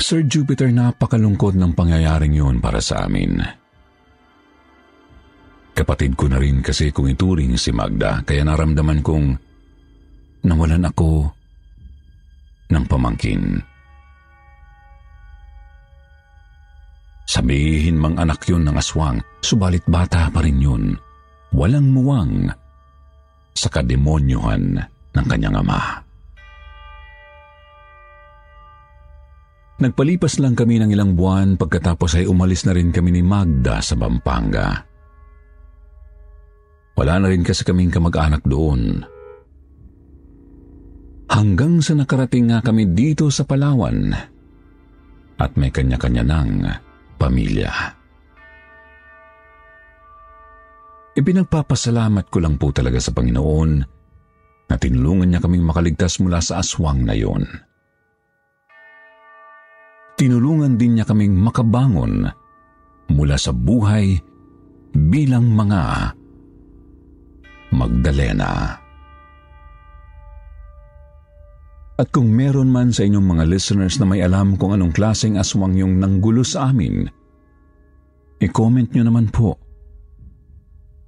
Sir 0.00 0.20
Jupiter, 0.28 0.68
napakalungkot 0.68 1.56
ng 1.56 1.72
pangyayaring 1.72 2.36
yun 2.36 2.60
para 2.60 2.78
sa 2.78 3.08
amin. 3.08 3.63
Kapatid 5.74 6.14
ko 6.14 6.30
na 6.30 6.38
rin 6.38 6.62
kasi 6.62 6.94
kung 6.94 7.10
ituring 7.10 7.58
si 7.58 7.74
Magda, 7.74 8.22
kaya 8.22 8.46
naramdaman 8.46 9.02
kong 9.02 9.26
nawalan 10.46 10.86
ako 10.86 11.26
ng 12.70 12.84
pamangkin. 12.86 13.58
Sabihin 17.26 17.98
mang 17.98 18.14
anak 18.14 18.46
yun 18.46 18.62
ng 18.62 18.78
aswang, 18.78 19.18
subalit 19.42 19.82
bata 19.90 20.30
pa 20.30 20.38
rin 20.46 20.62
yun. 20.62 20.94
Walang 21.50 21.90
muwang 21.90 22.46
sa 23.50 23.66
kademonyohan 23.66 24.78
ng 25.10 25.26
kanyang 25.26 25.58
ama. 25.58 25.98
Nagpalipas 29.82 30.38
lang 30.38 30.54
kami 30.54 30.78
ng 30.78 30.94
ilang 30.94 31.18
buwan 31.18 31.58
pagkatapos 31.58 32.22
ay 32.22 32.30
umalis 32.30 32.62
na 32.62 32.78
rin 32.78 32.94
kami 32.94 33.10
ni 33.10 33.22
Magda 33.26 33.82
sa 33.82 33.98
Pampanga. 33.98 34.93
Wala 36.94 37.18
na 37.18 37.26
rin 37.30 37.42
kasi 37.42 37.66
kaming 37.66 37.90
kamag-anak 37.90 38.46
doon. 38.46 39.02
Hanggang 41.26 41.82
sa 41.82 41.98
nakarating 41.98 42.54
nga 42.54 42.62
kami 42.62 42.94
dito 42.94 43.26
sa 43.34 43.42
Palawan 43.42 44.14
at 45.34 45.50
may 45.58 45.74
kanya-kanya 45.74 46.22
ng 46.22 46.50
pamilya. 47.18 47.72
Ipinagpapasalamat 51.14 52.26
ko 52.30 52.38
lang 52.42 52.58
po 52.58 52.70
talaga 52.70 52.98
sa 52.98 53.14
Panginoon 53.14 53.70
na 54.70 54.74
tinulungan 54.78 55.30
niya 55.30 55.42
kaming 55.42 55.62
makaligtas 55.62 56.18
mula 56.18 56.42
sa 56.42 56.58
aswang 56.62 57.06
na 57.06 57.14
yon. 57.14 57.46
Tinulungan 60.14 60.78
din 60.78 60.98
niya 60.98 61.06
kaming 61.06 61.34
makabangon 61.34 62.30
mula 63.10 63.36
sa 63.38 63.50
buhay 63.50 64.18
bilang 64.94 65.50
mga 65.50 66.14
Magdalena. 67.74 68.78
At 71.94 72.10
kung 72.10 72.30
meron 72.34 72.74
man 72.74 72.90
sa 72.90 73.06
inyong 73.06 73.22
mga 73.22 73.44
listeners 73.46 74.02
na 74.02 74.06
may 74.06 74.22
alam 74.22 74.58
kung 74.58 74.74
anong 74.74 74.90
klaseng 74.90 75.38
aswang 75.38 75.78
yung 75.78 76.02
nanggulo 76.02 76.42
sa 76.42 76.74
amin, 76.74 77.06
i-comment 78.42 78.90
nyo 78.90 79.04
naman 79.06 79.30
po. 79.30 79.54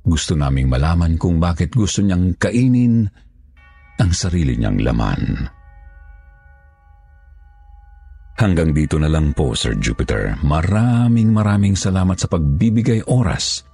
Gusto 0.07 0.38
naming 0.38 0.70
malaman 0.70 1.18
kung 1.18 1.42
bakit 1.42 1.74
gusto 1.74 1.98
niyang 2.07 2.38
kainin 2.38 3.02
ang 3.98 4.11
sarili 4.14 4.55
niyang 4.55 4.79
laman. 4.79 5.50
Hanggang 8.37 8.70
dito 8.70 9.00
na 9.00 9.09
lang 9.09 9.33
po, 9.33 9.57
Sir 9.57 9.74
Jupiter. 9.81 10.38
Maraming 10.44 11.33
maraming 11.33 11.74
salamat 11.74 12.20
sa 12.20 12.29
pagbibigay 12.29 13.02
oras 13.09 13.64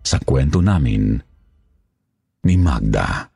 sa 0.00 0.16
kwento 0.18 0.64
namin 0.64 1.33
ni 2.44 2.56
Magda. 2.56 3.28